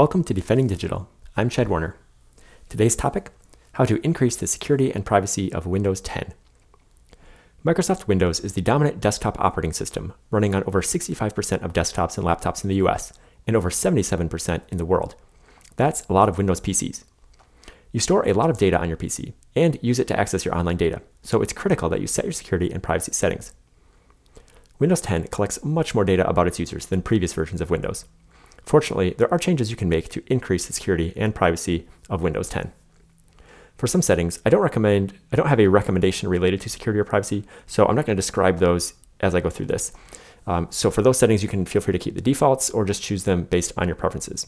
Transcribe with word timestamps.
Welcome 0.00 0.24
to 0.24 0.32
Defending 0.32 0.66
Digital. 0.66 1.10
I'm 1.36 1.50
Chad 1.50 1.68
Warner. 1.68 1.94
Today's 2.70 2.96
topic 2.96 3.32
how 3.72 3.84
to 3.84 4.00
increase 4.02 4.34
the 4.34 4.46
security 4.46 4.90
and 4.90 5.04
privacy 5.04 5.52
of 5.52 5.66
Windows 5.66 6.00
10. 6.00 6.32
Microsoft 7.66 8.08
Windows 8.08 8.40
is 8.40 8.54
the 8.54 8.62
dominant 8.62 8.98
desktop 8.98 9.38
operating 9.38 9.74
system, 9.74 10.14
running 10.30 10.54
on 10.54 10.64
over 10.64 10.80
65% 10.80 11.62
of 11.62 11.74
desktops 11.74 12.16
and 12.16 12.26
laptops 12.26 12.64
in 12.64 12.68
the 12.68 12.76
US 12.76 13.12
and 13.46 13.54
over 13.54 13.68
77% 13.68 14.62
in 14.70 14.78
the 14.78 14.86
world. 14.86 15.16
That's 15.76 16.06
a 16.08 16.14
lot 16.14 16.30
of 16.30 16.38
Windows 16.38 16.62
PCs. 16.62 17.04
You 17.92 18.00
store 18.00 18.26
a 18.26 18.32
lot 18.32 18.48
of 18.48 18.56
data 18.56 18.80
on 18.80 18.88
your 18.88 18.96
PC 18.96 19.34
and 19.54 19.78
use 19.82 19.98
it 19.98 20.08
to 20.08 20.18
access 20.18 20.46
your 20.46 20.56
online 20.56 20.78
data, 20.78 21.02
so 21.22 21.42
it's 21.42 21.52
critical 21.52 21.90
that 21.90 22.00
you 22.00 22.06
set 22.06 22.24
your 22.24 22.32
security 22.32 22.72
and 22.72 22.82
privacy 22.82 23.12
settings. 23.12 23.52
Windows 24.78 25.02
10 25.02 25.24
collects 25.24 25.62
much 25.62 25.94
more 25.94 26.06
data 26.06 26.26
about 26.26 26.46
its 26.46 26.58
users 26.58 26.86
than 26.86 27.02
previous 27.02 27.34
versions 27.34 27.60
of 27.60 27.68
Windows. 27.68 28.06
Fortunately, 28.70 29.16
there 29.18 29.28
are 29.32 29.38
changes 29.38 29.72
you 29.72 29.76
can 29.76 29.88
make 29.88 30.10
to 30.10 30.22
increase 30.28 30.66
the 30.66 30.72
security 30.72 31.12
and 31.16 31.34
privacy 31.34 31.88
of 32.08 32.22
Windows 32.22 32.48
10. 32.50 32.70
For 33.76 33.88
some 33.88 34.00
settings, 34.00 34.38
I 34.46 34.48
don't 34.48 34.62
recommend 34.62 35.14
I 35.32 35.36
don't 35.36 35.48
have 35.48 35.58
a 35.58 35.66
recommendation 35.66 36.28
related 36.28 36.60
to 36.60 36.68
security 36.68 37.00
or 37.00 37.04
privacy, 37.04 37.42
so 37.66 37.84
I'm 37.84 37.96
not 37.96 38.06
going 38.06 38.14
to 38.14 38.22
describe 38.22 38.60
those 38.60 38.94
as 39.18 39.34
I 39.34 39.40
go 39.40 39.50
through 39.50 39.66
this. 39.66 39.90
Um, 40.46 40.68
so 40.70 40.88
for 40.88 41.02
those 41.02 41.18
settings, 41.18 41.42
you 41.42 41.48
can 41.48 41.64
feel 41.64 41.82
free 41.82 41.90
to 41.90 41.98
keep 41.98 42.14
the 42.14 42.20
defaults 42.20 42.70
or 42.70 42.84
just 42.84 43.02
choose 43.02 43.24
them 43.24 43.42
based 43.42 43.72
on 43.76 43.88
your 43.88 43.96
preferences. 43.96 44.46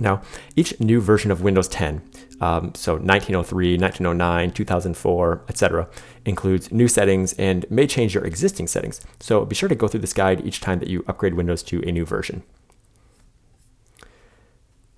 Now, 0.00 0.22
each 0.56 0.80
new 0.80 1.02
version 1.02 1.30
of 1.30 1.42
Windows 1.42 1.68
10, 1.68 2.00
um, 2.40 2.74
so 2.74 2.94
1903, 2.94 3.76
1909, 3.76 4.52
2004, 4.52 5.44
etc., 5.50 5.86
includes 6.24 6.72
new 6.72 6.88
settings 6.88 7.34
and 7.34 7.66
may 7.68 7.86
change 7.86 8.14
your 8.14 8.24
existing 8.24 8.68
settings. 8.68 9.02
So 9.20 9.44
be 9.44 9.54
sure 9.54 9.68
to 9.68 9.74
go 9.74 9.86
through 9.86 10.00
this 10.00 10.14
guide 10.14 10.46
each 10.46 10.62
time 10.62 10.78
that 10.78 10.88
you 10.88 11.04
upgrade 11.06 11.34
Windows 11.34 11.62
to 11.64 11.86
a 11.86 11.92
new 11.92 12.06
version. 12.06 12.42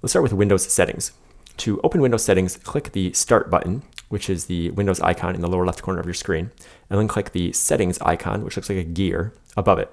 Let's 0.04 0.12
start 0.12 0.24
with 0.24 0.34
Windows 0.34 0.70
settings. 0.70 1.12
To 1.56 1.80
open 1.82 2.02
Windows 2.02 2.22
settings, 2.22 2.58
click 2.58 2.92
the 2.92 3.14
Start 3.14 3.48
button, 3.48 3.84
which 4.10 4.28
is 4.28 4.44
the 4.44 4.70
Windows 4.72 5.00
icon 5.00 5.34
in 5.34 5.40
the 5.40 5.48
lower 5.48 5.64
left 5.64 5.80
corner 5.80 5.98
of 5.98 6.04
your 6.04 6.12
screen, 6.12 6.50
and 6.90 7.00
then 7.00 7.08
click 7.08 7.32
the 7.32 7.54
Settings 7.54 7.98
icon, 8.02 8.44
which 8.44 8.54
looks 8.54 8.68
like 8.68 8.76
a 8.76 8.84
gear, 8.84 9.32
above 9.56 9.78
it. 9.78 9.90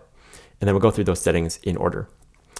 And 0.59 0.67
then 0.67 0.75
we'll 0.75 0.81
go 0.81 0.91
through 0.91 1.05
those 1.05 1.21
settings 1.21 1.61
in 1.63 1.77
order. 1.77 2.09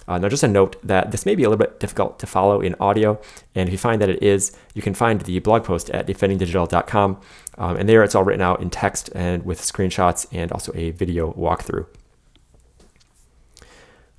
Uh, 0.08 0.16
now, 0.16 0.30
just 0.30 0.42
a 0.42 0.48
note 0.48 0.80
that 0.82 1.10
this 1.10 1.26
may 1.26 1.34
be 1.34 1.42
a 1.42 1.50
little 1.50 1.62
bit 1.62 1.78
difficult 1.78 2.18
to 2.20 2.26
follow 2.26 2.62
in 2.62 2.74
audio, 2.80 3.20
and 3.54 3.68
if 3.68 3.72
you 3.72 3.78
find 3.78 4.00
that 4.00 4.08
it 4.08 4.22
is, 4.22 4.56
you 4.72 4.80
can 4.80 4.94
find 4.94 5.20
the 5.20 5.38
blog 5.40 5.62
post 5.62 5.90
at 5.90 6.06
defendingdigital.com, 6.06 7.20
um, 7.58 7.76
and 7.76 7.86
there 7.86 8.02
it's 8.02 8.14
all 8.14 8.24
written 8.24 8.40
out 8.40 8.62
in 8.62 8.70
text 8.70 9.10
and 9.14 9.44
with 9.44 9.60
screenshots 9.60 10.26
and 10.32 10.50
also 10.52 10.72
a 10.74 10.92
video 10.92 11.34
walkthrough. 11.34 11.84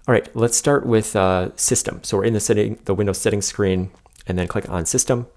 All 0.05 0.11
right, 0.11 0.35
let's 0.35 0.57
start 0.57 0.85
with 0.85 1.15
uh, 1.15 1.55
System. 1.55 2.03
So 2.03 2.17
we're 2.17 2.25
in 2.25 2.33
the 2.33 2.41
setting, 2.41 2.77
the 2.83 2.93
Windows 2.93 3.19
settings 3.19 3.45
screen, 3.45 3.89
and 4.27 4.37
then 4.37 4.49
click 4.49 4.67
on 4.67 4.85
System, 4.85 5.27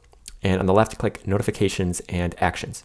and 0.43 0.59
on 0.59 0.67
the 0.67 0.75
left, 0.75 0.99
click 0.99 1.25
Notifications 1.25 2.01
and 2.09 2.35
Actions. 2.43 2.83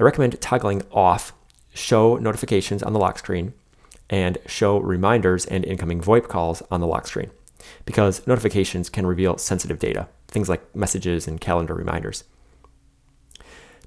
I 0.00 0.04
recommend 0.04 0.40
toggling 0.40 0.80
off 0.90 1.34
Show 1.74 2.16
Notifications 2.16 2.82
on 2.82 2.94
the 2.94 2.98
lock 2.98 3.18
screen 3.18 3.52
and 4.08 4.38
Show 4.46 4.78
Reminders 4.78 5.44
and 5.44 5.66
Incoming 5.66 6.00
VoIP 6.00 6.28
calls 6.28 6.62
on 6.70 6.80
the 6.80 6.86
lock 6.86 7.06
screen, 7.06 7.30
because 7.84 8.26
notifications 8.26 8.88
can 8.88 9.04
reveal 9.06 9.36
sensitive 9.36 9.78
data, 9.78 10.08
things 10.28 10.48
like 10.48 10.74
messages 10.74 11.28
and 11.28 11.42
calendar 11.42 11.74
reminders. 11.74 12.24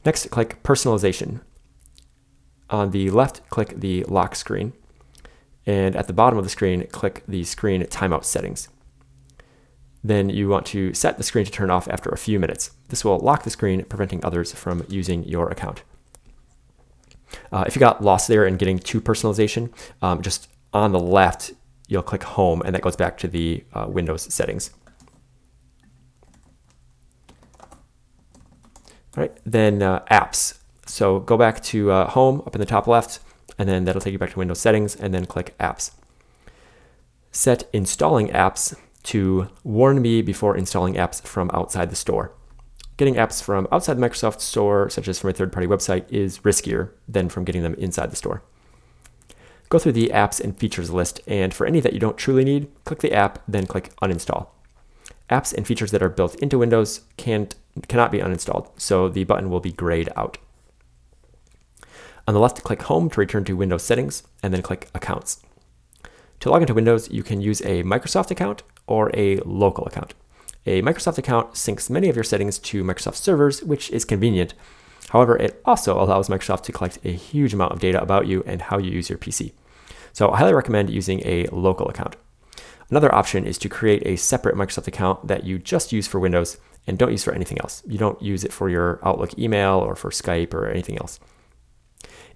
Next, 0.06 0.30
click 0.30 0.62
Personalization. 0.62 1.42
On 2.70 2.92
the 2.92 3.10
left, 3.10 3.50
click 3.50 3.80
the 3.80 4.04
lock 4.04 4.36
screen 4.36 4.74
and 5.66 5.96
at 5.96 6.08
the 6.08 6.14
bottom 6.14 6.38
of 6.38 6.44
the 6.44 6.50
screen, 6.50 6.86
click 6.88 7.24
the 7.28 7.44
screen 7.44 7.84
timeout 7.84 8.24
settings. 8.24 8.70
Then 10.04 10.30
you 10.30 10.48
want 10.48 10.68
to 10.68 10.94
set 10.94 11.18
the 11.18 11.24
screen 11.24 11.46
to 11.46 11.52
turn 11.52 11.72
off 11.72 11.88
after 11.88 12.10
a 12.10 12.18
few 12.18 12.40
minutes. 12.40 12.72
This 12.90 13.04
will 13.04 13.18
lock 13.18 13.44
the 13.44 13.50
screen, 13.50 13.84
preventing 13.86 14.24
others 14.24 14.54
from 14.54 14.86
using 14.88 15.24
your 15.24 15.50
account. 15.50 15.82
Uh, 17.52 17.64
if 17.66 17.76
you 17.76 17.80
got 17.80 18.04
lost 18.04 18.28
there 18.28 18.46
and 18.46 18.60
getting 18.60 18.78
to 18.78 19.02
personalization, 19.02 19.72
um, 20.02 20.22
just 20.22 20.48
on 20.74 20.92
the 20.92 21.00
left, 21.00 21.54
you'll 21.88 22.04
click 22.04 22.24
home 22.24 22.62
and 22.64 22.76
that 22.76 22.82
goes 22.82 22.96
back 22.96 23.18
to 23.18 23.28
the 23.28 23.64
uh, 23.74 23.88
Windows 23.90 24.32
settings. 24.34 24.70
All 29.18 29.24
right, 29.24 29.32
then 29.46 29.82
uh, 29.82 30.04
apps. 30.12 30.60
So 30.86 31.20
go 31.20 31.38
back 31.38 31.64
to 31.64 31.90
uh, 31.90 32.10
home 32.10 32.42
up 32.46 32.54
in 32.54 32.60
the 32.60 32.66
top 32.66 32.86
left, 32.86 33.20
and 33.58 33.68
then 33.70 33.86
that'll 33.86 34.02
take 34.02 34.14
you 34.14 34.20
back 34.20 34.32
to 34.32 34.40
Windows 34.40 34.60
settings 34.60 34.96
and 34.96 35.14
then 35.14 35.26
click 35.26 35.56
apps. 35.60 35.92
Set 37.32 37.70
installing 37.74 38.30
apps 38.30 38.76
to 39.04 39.50
warn 39.64 40.02
me 40.02 40.22
before 40.22 40.58
installing 40.58 40.96
apps 40.96 41.22
from 41.22 41.52
outside 41.54 41.90
the 41.90 41.96
store. 41.96 42.32
Getting 42.98 43.16
apps 43.16 43.44
from 43.44 43.68
outside 43.72 43.96
the 43.98 44.08
Microsoft 44.08 44.40
store, 44.40 44.90
such 44.90 45.08
as 45.08 45.20
from 45.20 45.30
a 45.30 45.34
third 45.34 45.52
party 45.52 45.68
website, 45.68 46.10
is 46.12 46.40
riskier 46.40 46.92
than 47.08 47.30
from 47.30 47.44
getting 47.44 47.62
them 47.62 47.76
inside 47.76 48.10
the 48.10 48.16
store. 48.16 48.42
Go 49.68 49.80
through 49.80 49.94
the 49.94 50.12
apps 50.14 50.40
and 50.40 50.58
features 50.58 50.92
list, 50.92 51.20
and 51.28 51.54
for 51.54 51.66
any 51.66 51.80
that 51.82 51.94
you 51.94 52.00
don't 52.00 52.18
truly 52.18 52.44
need, 52.44 52.70
click 52.86 53.00
the 53.00 53.14
app, 53.14 53.44
then 53.48 53.66
click 53.66 53.92
uninstall. 54.02 54.48
Apps 55.30 55.54
and 55.54 55.66
features 55.68 55.92
that 55.92 56.04
are 56.04 56.10
built 56.10 56.36
into 56.36 56.60
Windows 56.60 57.02
can't, 57.18 57.56
cannot 57.88 58.12
be 58.12 58.20
uninstalled, 58.20 58.70
so 58.78 59.10
the 59.10 59.24
button 59.24 59.50
will 59.50 59.60
be 59.60 59.72
grayed 59.72 60.10
out. 60.16 60.38
On 62.28 62.34
the 62.34 62.40
left, 62.40 62.64
click 62.64 62.82
Home 62.84 63.10
to 63.10 63.20
return 63.20 63.44
to 63.46 63.56
Windows 63.56 63.84
settings, 63.84 64.24
and 64.42 64.54
then 64.54 64.64
click 64.64 64.90
Accounts. 64.96 65.42
To 66.40 66.50
log 66.50 66.62
into 66.62 66.74
Windows, 66.74 67.10
you 67.12 67.24
can 67.24 67.40
use 67.40 67.62
a 67.62 67.84
Microsoft 67.84 68.32
account 68.32 68.64
or 68.88 69.12
a 69.14 69.38
local 69.46 69.86
account. 69.86 70.14
A 70.66 70.82
Microsoft 70.82 71.20
account 71.20 71.54
syncs 71.54 71.90
many 71.90 72.10
of 72.10 72.16
your 72.16 72.24
settings 72.24 72.58
to 72.60 72.84
Microsoft 72.84 73.16
servers, 73.16 73.64
which 73.64 73.92
is 73.92 74.06
convenient. 74.06 74.56
However, 75.10 75.38
it 75.38 75.62
also 75.66 76.02
allows 76.02 76.28
Microsoft 76.28 76.64
to 76.64 76.72
collect 76.72 76.98
a 77.06 77.12
huge 77.12 77.54
amount 77.54 77.74
of 77.74 77.80
data 77.80 78.02
about 78.02 78.26
you 78.26 78.44
and 78.48 78.64
how 78.64 78.80
you 78.80 78.92
use 78.92 79.10
your 79.10 79.20
PC. 79.20 79.54
So 80.12 80.32
I 80.32 80.40
highly 80.40 80.54
recommend 80.54 80.90
using 80.90 81.22
a 81.26 81.46
local 81.52 81.88
account. 81.88 82.16
Another 82.90 83.14
option 83.14 83.46
is 83.46 83.60
to 83.60 83.70
create 83.70 84.06
a 84.06 84.16
separate 84.16 84.56
Microsoft 84.56 84.88
account 84.88 85.28
that 85.28 85.44
you 85.44 85.60
just 85.60 85.92
use 85.92 86.08
for 86.08 86.20
Windows 86.20 86.58
and 86.88 86.98
don't 86.98 87.12
use 87.12 87.24
for 87.24 87.34
anything 87.34 87.60
else. 87.62 87.84
You 87.86 87.98
don't 87.98 88.22
use 88.22 88.44
it 88.44 88.54
for 88.54 88.70
your 88.70 89.00
Outlook 89.04 89.38
email 89.38 89.76
or 89.76 89.96
for 89.96 90.10
Skype 90.10 90.54
or 90.54 90.68
anything 90.68 90.98
else. 90.98 91.20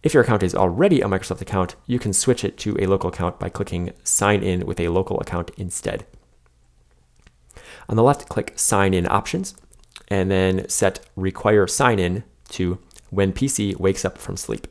If 0.02 0.14
your 0.14 0.24
account 0.24 0.44
is 0.44 0.56
already 0.56 1.02
a 1.02 1.08
Microsoft 1.08 1.42
account, 1.42 1.76
you 1.86 2.00
can 2.00 2.14
switch 2.14 2.46
it 2.46 2.58
to 2.60 2.78
a 2.80 2.88
local 2.88 3.10
account 3.10 3.38
by 3.38 3.50
clicking 3.50 3.92
Sign 4.04 4.44
In 4.44 4.66
with 4.66 4.80
a 4.80 4.88
local 4.88 5.20
account 5.20 5.52
instead. 5.58 6.06
On 7.90 7.98
the 7.98 8.04
left, 8.04 8.30
click 8.30 8.54
Sign 8.56 8.94
In 8.94 9.06
Options, 9.10 9.56
and 10.08 10.32
then 10.32 10.70
set 10.70 11.02
Require 11.18 11.68
Sign 11.68 12.00
In 12.00 12.24
to 12.50 12.80
When 13.10 13.34
PC 13.34 13.78
Wakes 13.78 14.06
Up 14.06 14.18
from 14.18 14.38
Sleep. 14.38 14.68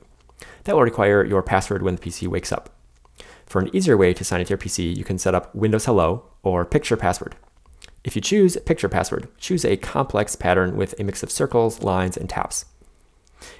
That 0.65 0.75
will 0.75 0.83
require 0.83 1.25
your 1.25 1.43
password 1.43 1.83
when 1.83 1.97
the 1.97 2.03
PC 2.03 2.27
wakes 2.27 2.53
up. 2.53 2.71
For 3.45 3.61
an 3.61 3.75
easier 3.75 3.97
way 3.97 4.15
to 4.15 4.25
sign 4.25 4.41
into 4.41 4.51
your 4.51 4.59
PC, 4.59 4.97
you 4.97 5.05
can 5.05 5.19
set 5.19 5.35
up 5.35 5.55
Windows 5.55 5.87
Hello 5.87 6.25
or 6.43 6.65
Picture 6.65 6.97
Password. 6.97 7.37
If 8.05 8.15
you 8.17 8.23
choose 8.23 8.57
Picture 8.65 8.89
Password, 8.89 9.29
choose 9.39 9.65
a 9.65 9.77
complex 9.77 10.37
pattern 10.37 10.77
with 10.77 10.99
a 10.99 11.05
mix 11.05 11.23
of 11.23 11.31
circles, 11.31 11.83
lines, 11.83 12.17
and 12.17 12.29
taps. 12.29 12.65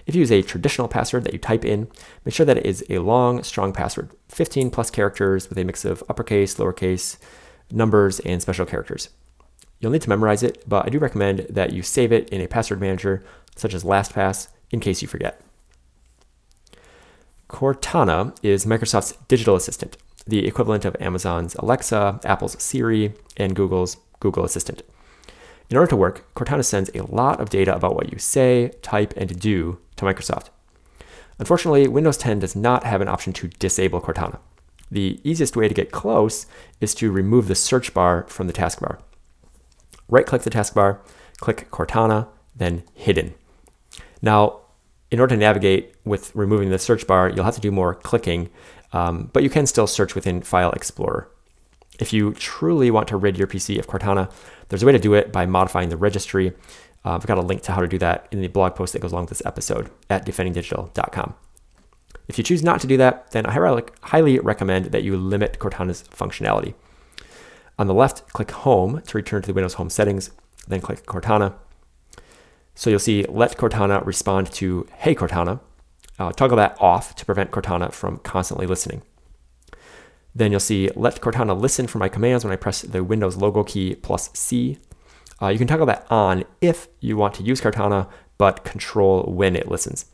If 0.07 0.15
you 0.15 0.21
use 0.21 0.33
a 0.33 0.43
traditional 0.43 0.89
password 0.89 1.25
that 1.25 1.33
you 1.33 1.39
type 1.39 1.65
in, 1.65 1.89
make 2.25 2.35
sure 2.35 2.47
that 2.47 2.59
it 2.59 2.67
is 2.67 2.85
a 2.89 2.99
long, 2.99 3.43
strong 3.43 3.73
password, 3.73 4.11
15 4.29 4.71
plus 4.71 4.91
characters 4.91 5.49
with 5.49 5.59
a 5.59 5.65
mix 5.65 5.85
of 5.85 6.03
uppercase, 6.09 6.55
lowercase, 6.57 7.19
numbers, 7.71 8.21
and 8.21 8.41
special 8.41 8.67
characters. 8.67 9.09
You'll 9.81 9.93
need 9.93 10.03
to 10.03 10.09
memorize 10.09 10.43
it, 10.43 10.65
but 10.67 10.87
I 10.87 10.89
do 10.89 10.99
recommend 10.99 11.47
that 11.51 11.73
you 11.73 11.83
save 11.83 12.13
it 12.13 12.29
in 12.31 12.41
a 12.41 12.49
password 12.49 12.81
manager 12.81 13.23
such 13.57 13.75
as 13.75 13.85
LastPass 13.85 14.49
in 14.71 14.81
case 14.81 15.03
you 15.03 15.09
forget. 15.09 15.41
Cortana 17.49 18.37
is 18.43 18.67
Microsoft's 18.67 19.15
digital 19.29 19.57
assistant, 19.57 19.97
the 20.27 20.47
equivalent 20.47 20.85
of 20.85 20.97
Amazon's 21.01 21.55
Alexa, 21.57 22.21
Apple's 22.25 22.61
Siri, 22.63 23.15
and 23.37 23.55
Google's 23.55 23.97
Google 24.21 24.45
Assistant. 24.45 24.83
In 25.71 25.77
order 25.77 25.91
to 25.91 25.97
work, 25.97 26.33
Cortana 26.35 26.65
sends 26.65 26.91
a 26.95 27.03
lot 27.03 27.41
of 27.41 27.51
data 27.51 27.75
about 27.75 27.95
what 27.95 28.13
you 28.13 28.19
say, 28.19 28.73
type, 28.81 29.13
and 29.17 29.39
do 29.39 29.79
to 29.97 30.05
Microsoft. 30.05 30.49
Unfortunately, 31.39 31.87
Windows 31.87 32.17
10 32.17 32.39
does 32.39 32.57
not 32.57 32.85
have 32.85 33.01
an 33.01 33.09
option 33.09 33.33
to 33.35 33.49
disable 33.49 34.01
Cortana. 34.01 34.39
The 34.91 35.21
easiest 35.23 35.57
way 35.57 35.69
to 35.69 35.75
get 35.75 35.93
close 35.93 36.47
is 36.81 36.95
to 36.97 37.13
remove 37.13 37.49
the 37.49 37.55
search 37.55 37.93
bar 37.93 38.25
from 38.29 38.47
the 38.47 38.53
taskbar. 38.53 38.99
Right 40.09 40.25
click 40.25 40.43
the 40.43 40.51
taskbar, 40.51 41.01
click 41.39 41.71
Cortana, 41.71 42.29
then 42.57 42.83
Hidden. 42.95 43.35
Now, 44.23 44.61
in 45.11 45.21
order 45.21 45.35
to 45.35 45.41
navigate 45.41 45.95
with 46.05 46.35
removing 46.35 46.71
the 46.71 46.79
search 46.79 47.07
bar, 47.07 47.29
you'll 47.29 47.45
have 47.45 47.55
to 47.55 47.61
do 47.61 47.71
more 47.71 47.95
clicking, 47.95 48.49
um, 48.93 49.31
but 49.33 49.43
you 49.43 49.51
can 49.51 49.67
still 49.67 49.87
search 49.87 50.15
within 50.15 50.41
File 50.41 50.73
Explorer. 50.73 51.31
If 51.99 52.13
you 52.13 52.33
truly 52.35 52.91
want 52.91 53.09
to 53.09 53.17
rid 53.17 53.37
your 53.37 53.47
PC 53.47 53.79
of 53.79 53.87
Cortana, 53.87 54.31
there's 54.69 54.83
a 54.83 54.87
way 54.87 54.93
to 54.93 54.99
do 54.99 55.15
it 55.15 55.33
by 55.33 55.47
modifying 55.47 55.89
the 55.89 55.97
registry. 55.97 56.53
Uh, 57.05 57.15
I've 57.15 57.27
got 57.27 57.39
a 57.39 57.43
link 57.43 57.63
to 57.63 57.73
how 57.73 57.81
to 57.81 57.89
do 57.89 57.99
that 57.99 58.29
in 58.31 58.41
the 58.41 58.49
blog 58.49 58.75
post 58.75 58.93
that 58.93 59.01
goes 59.01 59.13
along 59.13 59.25
with 59.25 59.31
this 59.31 59.47
episode 59.47 59.91
at 60.09 60.25
defendingdigital.com. 60.25 61.35
If 62.29 62.37
you 62.37 62.45
choose 62.45 62.63
not 62.63 62.81
to 62.83 62.87
do 62.87 62.97
that, 62.99 63.31
then 63.31 63.47
I 63.47 63.83
highly 64.03 64.39
recommend 64.39 64.87
that 64.87 65.03
you 65.03 65.17
limit 65.17 65.59
Cortana's 65.59 66.05
functionality. 66.05 66.75
On 67.79 67.87
the 67.87 67.95
left, 67.95 68.33
click 68.33 68.51
Home 68.51 69.01
to 69.01 69.17
return 69.17 69.43
to 69.43 69.47
the 69.47 69.55
Windows 69.55 69.75
Home 69.75 69.89
settings, 69.89 70.31
then 70.67 70.81
click 70.81 71.07
Cortana. 71.07 71.55
So 72.75 72.91
you'll 72.91 72.99
see 72.99 73.25
Let 73.29 73.57
Cortana 73.57 74.05
respond 74.05 74.53
to 74.53 74.87
Hey 74.97 75.15
Cortana. 75.15 75.61
Uh, 76.19 76.33
toggle 76.33 76.57
that 76.57 76.77
off 76.81 77.15
to 77.15 77.25
prevent 77.25 77.51
Cortana 77.51 77.93
from 77.93 78.19
constantly 78.19 78.67
listening. 78.67 79.03
Then 80.39 80.53
you'll 80.53 80.61
see 80.61 80.89
Let 80.95 81.21
Cortana 81.21 81.61
listen 81.61 81.89
for 81.89 81.99
my 81.99 82.09
commands 82.09 82.45
when 82.45 82.53
I 82.53 82.57
press 82.57 82.83
the 82.83 83.03
Windows 83.03 83.37
logo 83.37 83.65
key 83.65 83.97
plus 83.97 84.31
C. 84.35 84.79
Uh, 85.43 85.49
you 85.49 85.59
can 85.59 85.67
toggle 85.67 85.87
that 85.87 86.07
on 86.11 86.45
if 86.61 86.87
you 87.01 87.17
want 87.17 87.35
to 87.35 87.43
use 87.43 87.61
Cortana, 87.61 88.09
but 88.39 88.63
control 88.63 89.25
when 89.25 89.57
it 89.57 89.69
listens. 89.69 90.07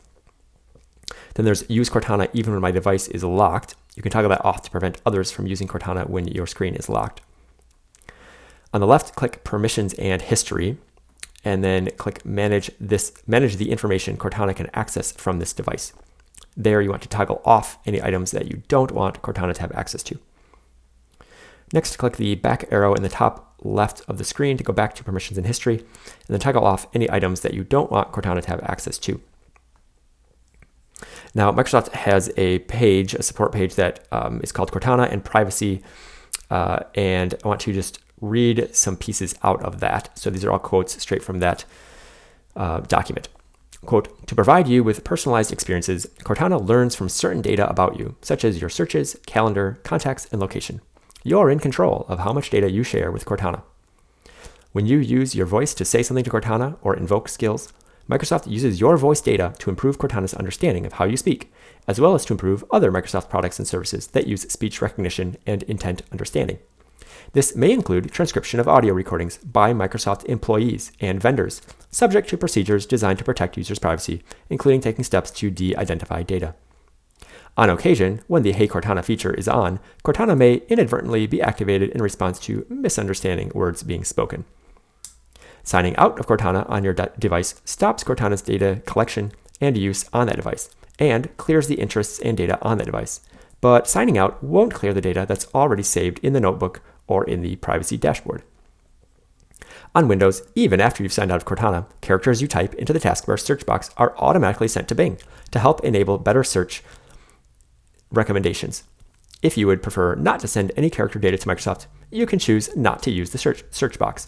Then 1.35 1.45
there's 1.45 1.69
Use 1.69 1.91
Cortana 1.91 2.27
even 2.33 2.53
when 2.53 2.61
my 2.61 2.71
device 2.71 3.07
is 3.09 3.23
locked. 3.23 3.75
You 3.95 4.01
can 4.01 4.11
toggle 4.11 4.29
that 4.29 4.43
off 4.43 4.63
to 4.63 4.71
prevent 4.71 4.99
others 5.05 5.29
from 5.29 5.45
using 5.45 5.67
Cortana 5.67 6.09
when 6.09 6.27
your 6.27 6.47
screen 6.47 6.73
is 6.73 6.89
locked. 6.89 7.21
On 8.73 8.81
the 8.81 8.87
left, 8.87 9.15
click 9.15 9.43
Permissions 9.43 9.93
and 9.93 10.23
History, 10.23 10.77
and 11.43 11.63
then 11.63 11.91
click 11.97 12.25
Manage 12.25 12.71
this 12.79 13.13
manage 13.27 13.57
the 13.57 13.71
information 13.71 14.17
Cortana 14.17 14.55
can 14.55 14.71
access 14.73 15.11
from 15.11 15.37
this 15.37 15.53
device. 15.53 15.93
There, 16.57 16.81
you 16.81 16.89
want 16.89 17.01
to 17.01 17.09
toggle 17.09 17.41
off 17.43 17.77
any 17.85 18.01
items 18.01 18.31
that 18.31 18.49
you 18.49 18.61
don't 18.67 18.91
want 18.91 19.21
Cortana 19.21 19.53
to 19.53 19.61
have 19.61 19.71
access 19.73 20.03
to. 20.03 20.19
Next, 21.73 21.97
click 21.97 22.17
the 22.17 22.35
back 22.35 22.65
arrow 22.71 22.93
in 22.93 23.03
the 23.03 23.09
top 23.09 23.55
left 23.61 24.01
of 24.07 24.17
the 24.17 24.23
screen 24.23 24.55
to 24.57 24.63
go 24.63 24.71
back 24.71 24.95
to 24.95 25.03
Permissions 25.03 25.37
and 25.37 25.47
History, 25.47 25.79
and 25.79 26.27
then 26.29 26.39
toggle 26.39 26.65
off 26.65 26.87
any 26.93 27.09
items 27.11 27.41
that 27.41 27.53
you 27.53 27.63
don't 27.63 27.91
want 27.91 28.11
Cortana 28.11 28.41
to 28.41 28.49
have 28.49 28.61
access 28.63 28.97
to. 28.99 29.19
Now, 31.33 31.51
Microsoft 31.51 31.89
has 31.91 32.31
a 32.37 32.59
page, 32.59 33.13
a 33.13 33.23
support 33.23 33.51
page 33.51 33.75
that 33.75 34.07
um, 34.11 34.39
is 34.43 34.51
called 34.51 34.71
Cortana 34.71 35.11
and 35.11 35.25
Privacy, 35.25 35.81
uh, 36.49 36.79
and 36.93 37.33
I 37.43 37.47
want 37.47 37.59
to 37.61 37.73
just 37.73 37.99
read 38.21 38.73
some 38.73 38.95
pieces 38.95 39.35
out 39.43 39.61
of 39.61 39.81
that. 39.81 40.17
So 40.17 40.29
these 40.29 40.45
are 40.45 40.51
all 40.51 40.59
quotes 40.59 41.01
straight 41.01 41.23
from 41.23 41.39
that 41.39 41.65
uh, 42.55 42.79
document. 42.81 43.27
Quote, 43.85 44.27
to 44.27 44.35
provide 44.35 44.67
you 44.67 44.83
with 44.83 45.03
personalized 45.03 45.51
experiences, 45.51 46.07
Cortana 46.23 46.65
learns 46.65 46.95
from 46.95 47.07
certain 47.07 47.41
data 47.41 47.69
about 47.69 47.99
you, 47.99 48.15
such 48.21 48.43
as 48.43 48.59
your 48.59 48.69
searches, 48.69 49.15
calendar, 49.27 49.79
contacts, 49.83 50.27
and 50.31 50.41
location. 50.41 50.81
You're 51.23 51.51
in 51.51 51.59
control 51.59 52.05
of 52.07 52.19
how 52.19 52.33
much 52.33 52.49
data 52.49 52.71
you 52.71 52.83
share 52.83 53.11
with 53.11 53.25
Cortana. 53.25 53.61
When 54.71 54.87
you 54.87 54.97
use 54.97 55.35
your 55.35 55.45
voice 55.45 55.73
to 55.75 55.85
say 55.85 56.01
something 56.01 56.23
to 56.23 56.29
Cortana 56.29 56.77
or 56.81 56.95
invoke 56.95 57.29
skills, 57.29 57.71
Microsoft 58.09 58.49
uses 58.49 58.79
your 58.79 58.97
voice 58.97 59.21
data 59.21 59.53
to 59.59 59.69
improve 59.69 59.97
Cortana's 59.97 60.33
understanding 60.33 60.85
of 60.85 60.93
how 60.93 61.05
you 61.05 61.17
speak, 61.17 61.51
as 61.87 61.99
well 61.99 62.15
as 62.15 62.25
to 62.25 62.33
improve 62.33 62.65
other 62.71 62.91
Microsoft 62.91 63.29
products 63.29 63.59
and 63.59 63.67
services 63.67 64.07
that 64.07 64.27
use 64.27 64.41
speech 64.43 64.81
recognition 64.81 65.37
and 65.45 65.63
intent 65.63 66.01
understanding. 66.11 66.59
This 67.33 67.55
may 67.55 67.71
include 67.71 68.11
transcription 68.11 68.59
of 68.59 68.67
audio 68.67 68.93
recordings 68.93 69.37
by 69.37 69.73
Microsoft 69.73 70.25
employees 70.25 70.91
and 70.99 71.21
vendors, 71.21 71.61
subject 71.91 72.29
to 72.29 72.37
procedures 72.37 72.85
designed 72.85 73.19
to 73.19 73.25
protect 73.25 73.57
users' 73.57 73.79
privacy, 73.79 74.23
including 74.49 74.81
taking 74.81 75.03
steps 75.03 75.31
to 75.31 75.49
de 75.49 75.75
identify 75.75 76.23
data. 76.23 76.55
On 77.57 77.69
occasion, 77.69 78.21
when 78.27 78.43
the 78.43 78.51
Hey 78.51 78.67
Cortana 78.67 79.03
feature 79.03 79.33
is 79.33 79.47
on, 79.47 79.79
Cortana 80.03 80.37
may 80.37 80.63
inadvertently 80.67 81.25
be 81.25 81.41
activated 81.41 81.89
in 81.91 82.01
response 82.01 82.37
to 82.39 82.65
misunderstanding 82.69 83.51
words 83.55 83.81
being 83.81 84.03
spoken. 84.03 84.43
Signing 85.63 85.95
out 85.95 86.19
of 86.19 86.27
Cortana 86.27 86.69
on 86.69 86.83
your 86.83 86.93
de- 86.93 87.11
device 87.17 87.61
stops 87.63 88.03
Cortana's 88.03 88.41
data 88.41 88.81
collection 88.85 89.31
and 89.61 89.77
use 89.77 90.09
on 90.11 90.27
that 90.27 90.35
device 90.35 90.69
and 90.99 91.35
clears 91.37 91.67
the 91.67 91.75
interests 91.75 92.19
and 92.19 92.37
data 92.37 92.59
on 92.61 92.77
that 92.77 92.85
device. 92.85 93.21
But 93.61 93.87
signing 93.87 94.17
out 94.17 94.43
won't 94.43 94.73
clear 94.73 94.93
the 94.93 95.01
data 95.01 95.25
that's 95.27 95.47
already 95.55 95.83
saved 95.83 96.19
in 96.19 96.33
the 96.33 96.39
notebook 96.39 96.81
or 97.07 97.23
in 97.23 97.41
the 97.41 97.55
privacy 97.57 97.97
dashboard. 97.97 98.43
On 99.93 100.07
Windows, 100.07 100.41
even 100.55 100.81
after 100.81 101.01
you've 101.01 101.13
signed 101.13 101.31
out 101.31 101.37
of 101.37 101.45
Cortana, 101.45 101.85
characters 102.01 102.41
you 102.41 102.47
type 102.47 102.73
into 102.75 102.91
the 102.91 102.99
taskbar 102.99 103.39
search 103.39 103.65
box 103.65 103.91
are 103.97 104.15
automatically 104.17 104.67
sent 104.67 104.87
to 104.89 104.95
Bing 104.95 105.17
to 105.51 105.59
help 105.59 105.83
enable 105.83 106.17
better 106.17 106.43
search 106.43 106.83
recommendations. 108.11 108.83
If 109.41 109.57
you 109.57 109.67
would 109.67 109.83
prefer 109.83 110.15
not 110.15 110.39
to 110.41 110.47
send 110.47 110.71
any 110.75 110.89
character 110.89 111.19
data 111.19 111.37
to 111.37 111.47
Microsoft, 111.47 111.87
you 112.11 112.25
can 112.25 112.39
choose 112.39 112.75
not 112.75 113.01
to 113.03 113.11
use 113.11 113.29
the 113.29 113.37
search, 113.37 113.63
search 113.71 113.99
box. 113.99 114.27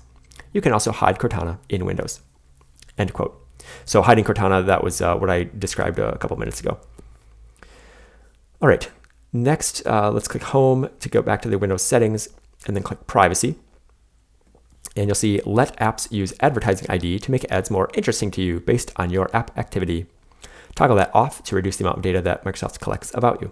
You 0.53 0.62
can 0.62 0.71
also 0.71 0.91
hide 0.91 1.19
Cortana 1.19 1.59
in 1.69 1.85
Windows. 1.85 2.21
End 2.97 3.13
quote. 3.13 3.44
So 3.83 4.01
hiding 4.01 4.24
Cortana, 4.24 4.65
that 4.65 4.83
was 4.83 5.01
uh, 5.01 5.18
what 5.18 5.29
I 5.29 5.44
described 5.44 6.00
a 6.00 6.18
couple 6.18 6.38
minutes 6.38 6.59
ago. 6.59 6.79
All 8.62 8.69
right, 8.69 8.89
next, 9.33 9.85
uh, 9.85 10.12
let's 10.12 10.27
click 10.27 10.44
Home 10.44 10.89
to 11.00 11.09
go 11.09 11.21
back 11.21 11.41
to 11.41 11.50
the 11.50 11.59
Windows 11.59 11.83
settings 11.83 12.29
and 12.68 12.75
then 12.75 12.84
click 12.84 13.08
Privacy. 13.08 13.56
And 14.96 15.08
you'll 15.08 15.16
see 15.16 15.42
Let 15.46 15.78
apps 15.80 16.12
use 16.12 16.34
advertising 16.40 16.90
ID 16.90 17.19
to 17.19 17.31
make 17.31 17.50
ads 17.52 17.72
more 17.72 17.90
interesting 17.94 18.31
to 18.31 18.42
you 18.42 18.60
based 18.60 18.92
on 18.96 19.10
your 19.10 19.36
app 19.36 19.58
activity. 19.58 20.08
Toggle 20.75 20.98
that 20.98 21.14
off 21.14 21.44
to 21.44 21.56
reduce 21.56 21.78
the 21.78 21.84
amount 21.84 21.98
of 21.98 22.04
data 22.04 22.22
that 22.22 22.44
Microsoft 22.44 22.80
collects 22.80 23.12
about 23.14 23.42
you. 23.42 23.52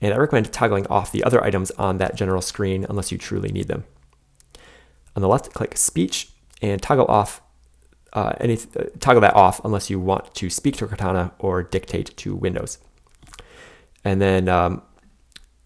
And 0.00 0.12
I 0.12 0.16
recommend 0.16 0.52
toggling 0.52 0.86
off 0.88 1.12
the 1.12 1.22
other 1.22 1.42
items 1.42 1.70
on 1.72 1.98
that 1.98 2.16
general 2.16 2.42
screen 2.42 2.84
unless 2.88 3.12
you 3.12 3.18
truly 3.18 3.52
need 3.52 3.68
them. 3.68 3.84
On 5.14 5.22
the 5.22 5.28
left, 5.28 5.52
click 5.52 5.76
Speech 5.76 6.30
and 6.60 6.82
toggle 6.82 7.06
off 7.06 7.40
uh, 8.12 8.32
any 8.40 8.54
uh, 8.54 8.84
toggle 9.00 9.20
that 9.20 9.34
off 9.34 9.60
unless 9.64 9.90
you 9.90 9.98
want 9.98 10.34
to 10.34 10.50
speak 10.50 10.76
to 10.76 10.86
Cortana 10.86 11.32
or 11.38 11.62
dictate 11.62 12.16
to 12.18 12.34
Windows. 12.34 12.78
And 14.04 14.20
then 14.20 14.48
um, 14.48 14.82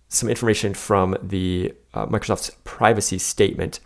some 0.08 0.28
information 0.28 0.74
from 0.74 1.16
the 1.22 1.74
uh, 1.94 2.06
Microsoft's 2.06 2.50
privacy 2.64 3.18
statement. 3.18 3.80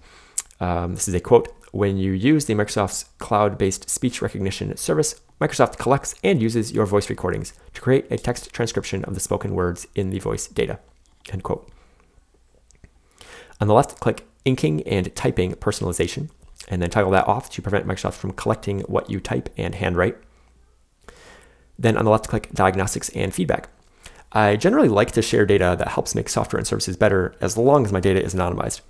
Um, 0.60 0.94
this 0.94 1.08
is 1.08 1.14
a 1.14 1.20
quote. 1.20 1.48
When 1.72 1.96
you 1.96 2.12
use 2.12 2.46
the 2.46 2.54
Microsoft's 2.54 3.04
cloud-based 3.18 3.88
speech 3.88 4.20
recognition 4.20 4.76
service, 4.76 5.20
Microsoft 5.40 5.78
collects 5.78 6.14
and 6.22 6.42
uses 6.42 6.72
your 6.72 6.84
voice 6.84 7.08
recordings 7.08 7.54
to 7.72 7.80
create 7.80 8.06
a 8.10 8.18
text 8.18 8.52
transcription 8.52 9.04
of 9.04 9.14
the 9.14 9.20
spoken 9.20 9.54
words 9.54 9.86
in 9.94 10.10
the 10.10 10.18
voice 10.18 10.46
data. 10.48 10.78
End 11.32 11.42
quote. 11.42 11.70
On 13.60 13.68
the 13.68 13.74
left, 13.74 14.00
click 14.00 14.26
inking 14.44 14.82
and 14.82 15.14
typing 15.14 15.52
personalization, 15.54 16.30
and 16.68 16.82
then 16.82 16.90
toggle 16.90 17.12
that 17.12 17.28
off 17.28 17.48
to 17.50 17.62
prevent 17.62 17.86
Microsoft 17.86 18.14
from 18.14 18.32
collecting 18.32 18.80
what 18.80 19.08
you 19.08 19.20
type 19.20 19.48
and 19.56 19.74
handwrite. 19.74 20.16
Then 21.78 21.96
on 21.96 22.04
the 22.04 22.10
left, 22.10 22.28
click 22.28 22.50
diagnostics 22.52 23.08
and 23.10 23.32
feedback. 23.32 23.68
I 24.32 24.56
generally 24.56 24.88
like 24.88 25.12
to 25.12 25.22
share 25.22 25.44
data 25.44 25.74
that 25.78 25.88
helps 25.88 26.14
make 26.14 26.28
software 26.28 26.58
and 26.58 26.66
services 26.66 26.96
better 26.96 27.34
as 27.40 27.56
long 27.56 27.84
as 27.84 27.92
my 27.92 28.00
data 28.00 28.22
is 28.22 28.34
anonymized. 28.34 28.80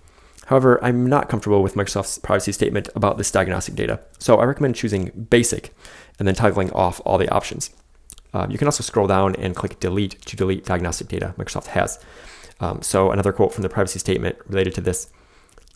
However, 0.46 0.82
I'm 0.84 1.06
not 1.06 1.28
comfortable 1.28 1.62
with 1.62 1.76
Microsoft's 1.76 2.18
privacy 2.18 2.52
statement 2.52 2.88
about 2.94 3.18
this 3.18 3.30
diagnostic 3.30 3.74
data, 3.74 4.00
so 4.18 4.36
I 4.36 4.44
recommend 4.44 4.74
choosing 4.74 5.26
basic 5.30 5.72
and 6.18 6.26
then 6.26 6.34
toggling 6.34 6.72
off 6.72 7.00
all 7.04 7.18
the 7.18 7.28
options. 7.28 7.70
Uh, 8.34 8.46
you 8.50 8.58
can 8.58 8.66
also 8.66 8.82
scroll 8.82 9.06
down 9.06 9.34
and 9.36 9.56
click 9.56 9.80
delete 9.80 10.20
to 10.22 10.36
delete 10.36 10.64
diagnostic 10.64 11.08
data 11.08 11.34
Microsoft 11.38 11.68
has. 11.68 11.98
Um, 12.60 12.82
so 12.82 13.10
another 13.10 13.32
quote 13.32 13.54
from 13.54 13.62
the 13.62 13.68
privacy 13.68 13.98
statement 13.98 14.36
related 14.46 14.74
to 14.74 14.80
this 14.80 15.08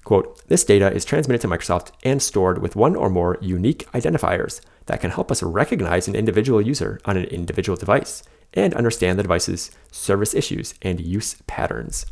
Quote, 0.05 0.47
this 0.49 0.65
data 0.65 0.93
is 0.93 1.03
transmitted 1.03 1.41
to 1.41 1.49
Microsoft 1.49 1.91
and 2.03 2.23
stored 2.23 2.61
with 2.61 2.77
one 2.77 2.95
or 2.95 3.09
more 3.09 3.39
unique 3.41 3.91
identifiers 3.93 4.61
that 4.85 5.01
can 5.01 5.11
help 5.11 5.33
us 5.33 5.43
recognize 5.43 6.07
an 6.07 6.15
individual 6.15 6.61
user 6.61 7.01
on 7.07 7.17
an 7.17 7.25
individual 7.25 7.75
device 7.75 8.23
and 8.55 8.73
understand 8.75 9.19
the 9.19 9.23
device's 9.23 9.71
service 9.91 10.35
issues 10.35 10.75
and 10.81 11.01
use 11.01 11.37
patterns. 11.47 12.07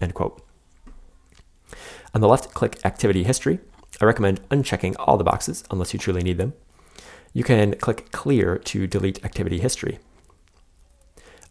End 0.00 0.14
quote. 0.14 0.42
On 2.14 2.20
the 2.20 2.28
left, 2.28 2.54
click 2.54 2.78
Activity 2.84 3.24
History. 3.24 3.58
I 4.00 4.04
recommend 4.04 4.46
unchecking 4.48 4.94
all 4.98 5.16
the 5.16 5.24
boxes 5.24 5.64
unless 5.70 5.92
you 5.92 5.98
truly 5.98 6.22
need 6.22 6.38
them. 6.38 6.54
You 7.32 7.44
can 7.44 7.74
click 7.76 8.10
Clear 8.12 8.58
to 8.58 8.86
delete 8.86 9.24
activity 9.24 9.60
history. 9.60 9.98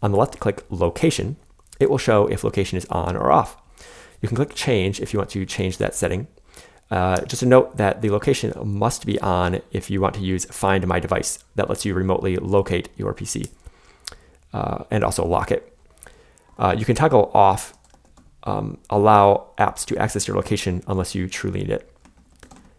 On 0.01 0.11
the 0.11 0.17
left, 0.17 0.39
click 0.39 0.63
Location. 0.69 1.37
It 1.79 1.89
will 1.89 1.97
show 1.97 2.27
if 2.27 2.43
location 2.43 2.77
is 2.77 2.85
on 2.85 3.15
or 3.15 3.31
off. 3.31 3.55
You 4.21 4.27
can 4.27 4.35
click 4.35 4.53
change 4.53 4.99
if 4.99 5.13
you 5.13 5.19
want 5.19 5.29
to 5.31 5.45
change 5.45 5.77
that 5.77 5.95
setting. 5.95 6.27
Uh, 6.91 7.21
just 7.21 7.43
a 7.43 7.45
note 7.45 7.77
that 7.77 8.01
the 8.01 8.09
location 8.09 8.51
must 8.63 9.05
be 9.05 9.19
on 9.21 9.61
if 9.71 9.89
you 9.89 10.01
want 10.01 10.15
to 10.15 10.21
use 10.21 10.43
Find 10.45 10.85
My 10.87 10.99
Device. 10.99 11.43
That 11.55 11.69
lets 11.69 11.85
you 11.85 11.93
remotely 11.93 12.35
locate 12.35 12.89
your 12.97 13.13
PC 13.13 13.49
uh, 14.53 14.83
and 14.91 15.03
also 15.03 15.25
lock 15.25 15.51
it. 15.51 15.77
Uh, 16.57 16.75
you 16.77 16.85
can 16.85 16.95
toggle 16.95 17.31
off 17.33 17.73
um, 18.43 18.77
allow 18.89 19.47
apps 19.57 19.85
to 19.85 19.97
access 19.97 20.27
your 20.27 20.37
location 20.37 20.83
unless 20.87 21.15
you 21.15 21.27
truly 21.27 21.59
need 21.59 21.69
it. 21.69 21.91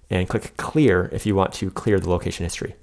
And 0.08 0.28
click 0.28 0.56
clear 0.56 1.08
if 1.12 1.26
you 1.26 1.34
want 1.34 1.52
to 1.54 1.70
clear 1.70 2.00
the 2.00 2.10
location 2.10 2.44
history. 2.44 2.74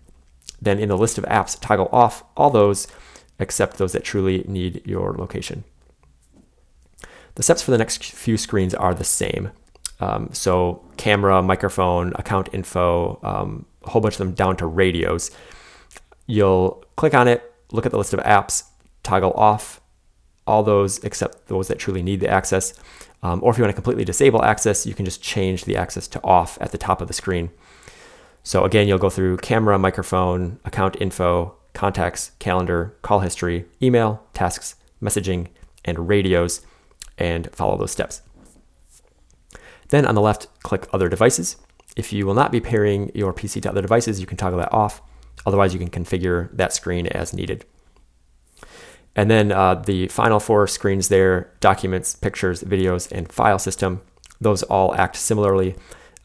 Then 0.62 0.80
in 0.80 0.90
the 0.90 0.98
list 0.98 1.18
of 1.18 1.26
apps, 1.26 1.60
toggle 1.60 1.90
off 1.92 2.24
all 2.36 2.50
those 2.50 2.88
except 3.40 3.78
those 3.78 3.92
that 3.92 4.04
truly 4.04 4.44
need 4.48 4.82
your 4.86 5.14
location. 5.14 5.64
The 7.36 7.44
steps 7.44 7.62
for 7.62 7.72
the 7.72 7.78
next 7.78 8.04
few 8.04 8.38
screens 8.38 8.74
are 8.74 8.96
the 8.96 9.04
same. 9.04 9.52
Um, 10.00 10.30
so 10.32 10.84
camera, 10.98 11.42
microphone, 11.44 12.14
account 12.16 12.50
info, 12.54 13.20
um, 13.22 13.66
a 13.84 13.90
whole 13.90 14.02
bunch 14.02 14.16
of 14.16 14.20
them 14.20 14.34
down 14.34 14.58
to 14.58 14.66
radios. 14.66 15.30
You'll 16.26 16.84
click 16.96 17.14
on 17.14 17.28
it, 17.28 17.54
look 17.72 17.86
at 17.86 17.92
the 17.92 17.98
list 17.98 18.14
of 18.14 18.20
apps, 18.22 18.64
toggle 19.08 19.32
off 19.34 19.82
all 20.46 20.64
those 20.64 21.00
except 21.04 21.48
those 21.48 21.68
that 21.68 21.80
truly 21.80 22.04
need 22.04 22.20
the 22.20 22.30
access. 22.30 22.74
Um, 23.24 23.40
or 23.44 23.52
if 23.52 23.58
you 23.58 23.64
want 23.64 23.72
to 23.72 23.82
completely 23.82 24.06
disable 24.06 24.44
access, 24.44 24.86
you 24.86 24.94
can 24.94 25.06
just 25.06 25.22
change 25.22 25.66
the 25.66 25.76
access 25.76 26.08
to 26.10 26.24
off 26.24 26.58
at 26.62 26.72
the 26.72 26.78
top 26.78 27.02
of 27.02 27.08
the 27.08 27.14
screen. 27.14 27.50
So 28.44 28.64
again, 28.64 28.88
you'll 28.88 28.98
go 28.98 29.10
through 29.10 29.38
camera, 29.38 29.78
microphone, 29.80 30.60
account 30.64 30.96
info, 31.02 31.56
contacts, 31.74 32.32
calendar, 32.40 32.96
call 33.02 33.20
history, 33.20 33.66
email, 33.82 34.24
tasks, 34.34 34.76
messaging, 35.02 35.48
and 35.84 36.08
radios, 36.08 36.62
and 37.18 37.50
follow 37.52 37.78
those 37.78 37.92
steps. 37.92 38.22
Then 39.90 40.06
on 40.06 40.16
the 40.16 40.22
left, 40.22 40.48
click 40.64 40.88
Other 40.94 41.10
Devices. 41.10 41.58
If 41.96 42.14
you 42.14 42.26
will 42.26 42.34
not 42.34 42.52
be 42.52 42.60
pairing 42.60 43.12
your 43.16 43.34
PC 43.34 43.62
to 43.64 43.70
other 43.70 43.82
devices, 43.82 44.20
you 44.20 44.28
can 44.28 44.38
toggle 44.38 44.60
that 44.60 44.74
off. 44.74 45.02
Otherwise, 45.46 45.74
you 45.74 45.80
can 45.80 45.90
configure 45.90 46.50
that 46.56 46.74
screen 46.74 47.08
as 47.08 47.34
needed. 47.34 47.66
And 49.18 49.32
then 49.32 49.52
uh, 49.52 49.76
the 49.76 50.08
final 50.10 50.40
four 50.40 50.68
screens 50.68 51.10
there 51.10 51.52
documents, 51.60 52.16
pictures, 52.16 52.64
videos, 52.64 53.12
and 53.12 53.30
file 53.30 53.60
system 53.60 54.02
those 54.40 54.62
all 54.64 54.94
act 54.96 55.16
similarly. 55.16 55.76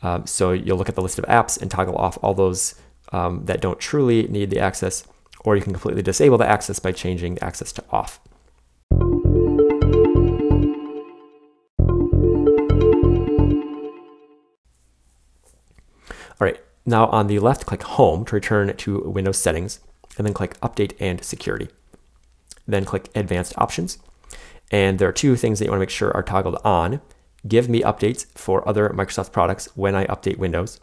Um, 0.02 0.26
so 0.26 0.52
you'll 0.52 0.76
look 0.76 0.90
at 0.90 0.94
the 0.94 1.02
list 1.02 1.18
of 1.18 1.25
apps 1.25 1.61
and 1.61 1.70
toggle 1.70 1.96
off 1.96 2.18
all 2.22 2.34
those 2.34 2.75
um, 3.12 3.46
that 3.46 3.62
don't 3.62 3.80
truly 3.80 4.25
need 4.28 4.50
the 4.50 4.58
access, 4.58 5.04
or 5.40 5.56
you 5.56 5.62
can 5.62 5.72
completely 5.72 6.02
disable 6.02 6.37
the 6.37 6.46
access 6.46 6.78
by 6.78 6.92
changing 6.92 7.37
the 7.37 7.44
access 7.44 7.72
to 7.72 7.84
off. 7.90 8.20
All 16.40 16.46
right, 16.46 16.61
now 16.84 17.06
on 17.06 17.28
the 17.28 17.38
left, 17.38 17.64
click 17.64 17.82
Home 17.82 18.25
to 18.26 18.34
return 18.34 18.76
to 18.76 19.00
Windows 19.00 19.38
Settings, 19.38 19.80
and 20.18 20.26
then 20.26 20.34
click 20.34 20.58
Update 20.61 20.94
and 21.00 21.25
Security. 21.25 21.68
Then 22.73 22.85
click 22.85 23.11
Advanced 23.14 23.55
Options. 23.59 23.99
And 24.71 24.99
there 24.99 25.09
are 25.09 25.12
two 25.12 25.37
things 25.37 25.59
that 25.59 25.67
you 25.67 25.71
want 25.71 25.79
to 25.79 25.83
make 25.83 25.91
sure 25.91 26.11
are 26.17 26.23
toggled 26.23 26.59
on. 26.64 27.00
Give 27.47 27.69
me 27.69 27.83
updates 27.83 28.26
for 28.35 28.67
other 28.67 28.88
Microsoft 28.91 29.33
products 29.33 29.69
when 29.75 29.95
I 29.95 30.07
update 30.07 30.38
Windows, 30.38 30.81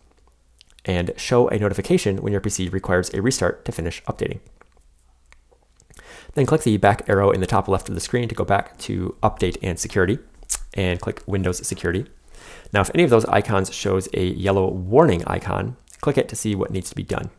and 0.85 1.11
show 1.17 1.47
a 1.47 1.57
notification 1.57 2.17
when 2.17 2.31
your 2.31 2.41
PC 2.41 2.71
requires 2.71 3.13
a 3.13 3.21
restart 3.21 3.65
to 3.65 3.71
finish 3.71 4.03
updating. 4.03 4.39
Then 6.35 6.45
click 6.45 6.61
the 6.61 6.77
back 6.77 7.07
arrow 7.09 7.31
in 7.31 7.39
the 7.39 7.47
top 7.47 7.67
left 7.67 7.89
of 7.89 7.95
the 7.95 8.01
screen 8.01 8.29
to 8.29 8.35
go 8.35 8.43
back 8.43 8.77
to 8.79 9.15
Update 9.23 9.57
and 9.63 9.79
Security, 9.79 10.19
and 10.73 11.01
click 11.01 11.23
Windows 11.25 11.65
Security. 11.65 12.05
Now, 12.71 12.81
if 12.81 12.91
any 12.93 13.03
of 13.03 13.09
those 13.09 13.25
icons 13.25 13.73
shows 13.73 14.07
a 14.13 14.25
yellow 14.25 14.69
warning 14.69 15.23
icon, 15.25 15.75
click 16.01 16.17
it 16.17 16.29
to 16.29 16.35
see 16.35 16.55
what 16.55 16.71
needs 16.71 16.89
to 16.89 16.95
be 16.95 17.03
done. 17.03 17.31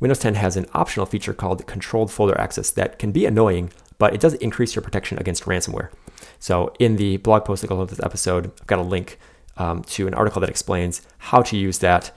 Windows 0.00 0.18
10 0.20 0.34
has 0.34 0.56
an 0.56 0.66
optional 0.74 1.06
feature 1.06 1.34
called 1.34 1.66
controlled 1.66 2.12
folder 2.12 2.38
access 2.40 2.70
that 2.70 2.98
can 2.98 3.10
be 3.10 3.26
annoying, 3.26 3.70
but 3.98 4.14
it 4.14 4.20
does 4.20 4.34
increase 4.34 4.74
your 4.74 4.82
protection 4.82 5.18
against 5.18 5.44
ransomware. 5.44 5.90
So 6.38 6.72
in 6.78 6.96
the 6.96 7.16
blog 7.18 7.44
post 7.44 7.62
that 7.62 7.68
goes 7.68 7.78
with 7.78 7.90
this 7.90 8.04
episode, 8.04 8.52
I've 8.60 8.66
got 8.66 8.78
a 8.78 8.82
link 8.82 9.18
um, 9.56 9.82
to 9.84 10.06
an 10.06 10.14
article 10.14 10.40
that 10.40 10.50
explains 10.50 11.02
how 11.18 11.42
to 11.42 11.56
use 11.56 11.78
that. 11.78 12.12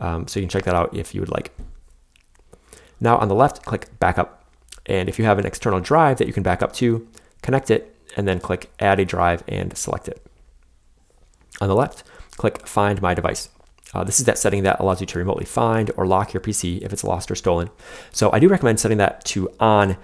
Um, 0.00 0.26
so 0.26 0.40
you 0.40 0.44
can 0.44 0.50
check 0.50 0.64
that 0.64 0.74
out 0.74 0.96
if 0.96 1.14
you 1.14 1.20
would 1.20 1.30
like. 1.30 1.52
Now 3.00 3.18
on 3.18 3.28
the 3.28 3.34
left, 3.34 3.64
click 3.64 3.98
backup. 3.98 4.44
And 4.86 5.08
if 5.08 5.18
you 5.18 5.24
have 5.24 5.38
an 5.38 5.46
external 5.46 5.80
drive 5.80 6.18
that 6.18 6.26
you 6.26 6.32
can 6.32 6.42
back 6.42 6.62
up 6.62 6.72
to, 6.74 7.06
connect 7.42 7.70
it 7.70 7.94
and 8.16 8.26
then 8.26 8.40
click 8.40 8.70
add 8.78 8.98
a 8.98 9.04
drive 9.04 9.42
and 9.46 9.76
select 9.76 10.08
it. 10.08 10.24
On 11.60 11.68
the 11.68 11.74
left, 11.74 12.02
click 12.36 12.66
Find 12.66 13.00
My 13.02 13.14
Device. 13.14 13.48
Uh, 13.94 14.04
this 14.04 14.18
is 14.18 14.26
that 14.26 14.38
setting 14.38 14.62
that 14.64 14.80
allows 14.80 15.00
you 15.00 15.06
to 15.06 15.18
remotely 15.18 15.44
find 15.44 15.90
or 15.96 16.06
lock 16.06 16.34
your 16.34 16.40
PC 16.40 16.82
if 16.82 16.92
it's 16.92 17.04
lost 17.04 17.30
or 17.30 17.34
stolen. 17.34 17.70
So 18.12 18.30
I 18.32 18.38
do 18.38 18.48
recommend 18.48 18.80
setting 18.80 18.98
that 18.98 19.24
to 19.26 19.48
on, 19.60 19.96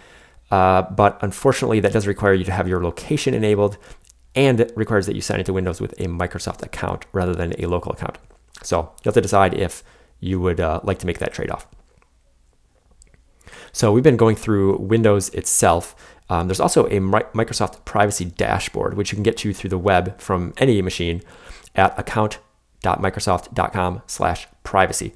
uh, 0.50 0.82
but 0.82 1.18
unfortunately 1.22 1.80
that 1.80 1.92
does 1.92 2.06
require 2.06 2.34
you 2.34 2.44
to 2.44 2.52
have 2.52 2.68
your 2.68 2.82
location 2.82 3.34
enabled 3.34 3.76
and 4.34 4.60
it 4.60 4.72
requires 4.76 5.06
that 5.06 5.14
you 5.14 5.20
sign 5.20 5.40
into 5.40 5.52
Windows 5.52 5.80
with 5.80 5.92
a 6.00 6.06
Microsoft 6.06 6.62
account 6.62 7.04
rather 7.12 7.34
than 7.34 7.54
a 7.60 7.66
local 7.66 7.92
account. 7.92 8.18
So 8.62 8.80
you 8.80 9.08
have 9.08 9.14
to 9.14 9.20
decide 9.20 9.54
if 9.54 9.82
you 10.20 10.40
would 10.40 10.60
uh, 10.60 10.80
like 10.82 10.98
to 11.00 11.06
make 11.06 11.18
that 11.18 11.34
trade-off. 11.34 11.66
So 13.72 13.92
we've 13.92 14.04
been 14.04 14.16
going 14.16 14.36
through 14.36 14.78
Windows 14.78 15.28
itself. 15.30 15.94
Um, 16.28 16.46
there's 16.46 16.60
also 16.60 16.86
a 16.86 17.00
Microsoft 17.00 17.84
privacy 17.84 18.24
dashboard, 18.24 18.94
which 18.94 19.12
you 19.12 19.16
can 19.16 19.22
get 19.22 19.36
to 19.38 19.52
through 19.52 19.70
the 19.70 19.78
web 19.78 20.18
from 20.20 20.54
any 20.58 20.80
machine 20.80 21.22
at 21.74 21.98
account.microsoft.com 22.84 24.02
slash 24.06 24.48
privacy. 24.62 25.14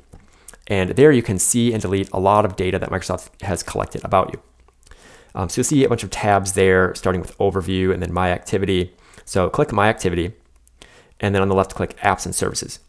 And 0.68 0.90
there 0.90 1.12
you 1.12 1.22
can 1.22 1.38
see 1.38 1.72
and 1.72 1.80
delete 1.80 2.10
a 2.12 2.18
lot 2.18 2.44
of 2.44 2.56
data 2.56 2.78
that 2.78 2.90
Microsoft 2.90 3.40
has 3.42 3.62
collected 3.62 4.04
about 4.04 4.32
you. 4.32 4.40
Um, 5.34 5.48
so 5.48 5.60
you'll 5.60 5.64
see 5.64 5.84
a 5.84 5.88
bunch 5.88 6.02
of 6.02 6.10
tabs 6.10 6.54
there, 6.54 6.94
starting 6.94 7.20
with 7.20 7.36
overview 7.38 7.92
and 7.92 8.02
then 8.02 8.12
my 8.12 8.32
activity. 8.32 8.94
So 9.24 9.48
click 9.48 9.72
my 9.72 9.88
activity, 9.88 10.32
and 11.20 11.34
then 11.34 11.42
on 11.42 11.48
the 11.48 11.54
left, 11.54 11.74
click 11.74 11.96
apps 11.98 12.24
and 12.24 12.34
services. 12.34 12.80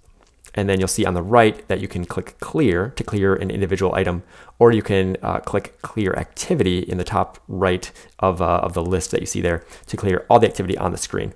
And 0.55 0.67
then 0.67 0.79
you'll 0.79 0.88
see 0.88 1.05
on 1.05 1.13
the 1.13 1.22
right 1.22 1.67
that 1.67 1.81
you 1.81 1.88
can 1.88 2.05
click 2.05 2.39
clear 2.39 2.89
to 2.91 3.03
clear 3.03 3.36
an 3.36 3.51
individual 3.51 3.93
item, 3.93 4.24
or 4.57 4.72
you 4.72 4.81
can 4.81 5.17
uh, 5.22 5.39
click 5.39 5.79
clear 5.81 6.13
activity 6.13 6.79
in 6.79 6.98
the 6.98 7.03
top 7.03 7.39
right 7.48 7.91
of, 8.19 8.41
uh, 8.41 8.62
of 8.63 8.74
the 8.74 8.84
list 8.84 9.12
that 9.12 9.19
you 9.19 9.27
see 9.27 9.41
there 9.41 9.63
to 9.86 9.98
clear 9.98 10.25
all 10.29 10.39
the 10.39 10.48
activity 10.48 10.77
on 10.77 10.91
the 10.91 10.98
screen. 10.98 11.34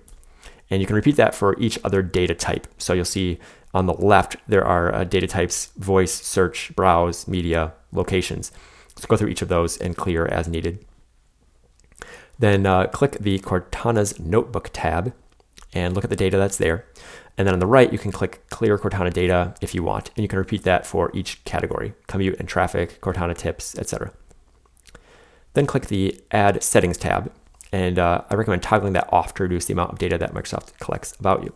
And 0.71 0.81
you 0.81 0.87
can 0.87 0.95
repeat 0.95 1.17
that 1.17 1.35
for 1.35 1.59
each 1.59 1.77
other 1.83 2.01
data 2.01 2.33
type. 2.33 2.65
So 2.79 2.93
you'll 2.93 3.05
see 3.05 3.37
on 3.73 3.85
the 3.85 3.93
left, 3.93 4.37
there 4.47 4.65
are 4.65 4.93
uh, 4.93 5.03
data 5.03 5.27
types, 5.27 5.67
voice, 5.77 6.13
search, 6.13 6.75
browse, 6.75 7.27
media, 7.27 7.73
locations. 7.91 8.51
So 8.95 9.07
go 9.07 9.17
through 9.17 9.29
each 9.29 9.41
of 9.41 9.49
those 9.49 9.77
and 9.77 9.95
clear 9.95 10.25
as 10.25 10.47
needed. 10.47 10.83
Then 12.39 12.65
uh, 12.65 12.87
click 12.87 13.19
the 13.19 13.37
Cortana's 13.39 14.19
Notebook 14.19 14.71
tab 14.73 15.13
and 15.73 15.93
look 15.93 16.03
at 16.03 16.09
the 16.09 16.15
data 16.15 16.37
that's 16.37 16.57
there. 16.57 16.85
And 17.37 17.47
then 17.47 17.53
on 17.53 17.59
the 17.59 17.67
right, 17.67 17.91
you 17.91 17.99
can 17.99 18.11
click 18.11 18.43
Clear 18.49 18.77
Cortana 18.77 19.11
Data 19.11 19.55
if 19.61 19.73
you 19.73 19.83
want, 19.83 20.11
and 20.15 20.23
you 20.23 20.27
can 20.27 20.37
repeat 20.37 20.63
that 20.63 20.85
for 20.85 21.11
each 21.13 21.43
category, 21.45 21.93
commute 22.07 22.37
and 22.39 22.47
traffic, 22.47 22.99
Cortana 23.01 23.37
tips, 23.37 23.77
etc. 23.77 24.11
Then 25.53 25.65
click 25.65 25.87
the 25.87 26.19
Ad 26.31 26.61
Settings 26.61 26.97
tab, 26.97 27.31
and 27.71 27.97
uh, 27.97 28.23
I 28.29 28.35
recommend 28.35 28.63
toggling 28.63 28.93
that 28.93 29.11
off 29.11 29.33
to 29.35 29.43
reduce 29.43 29.65
the 29.65 29.73
amount 29.73 29.93
of 29.93 29.99
data 29.99 30.17
that 30.17 30.33
Microsoft 30.33 30.77
collects 30.79 31.13
about 31.19 31.43
you. 31.43 31.53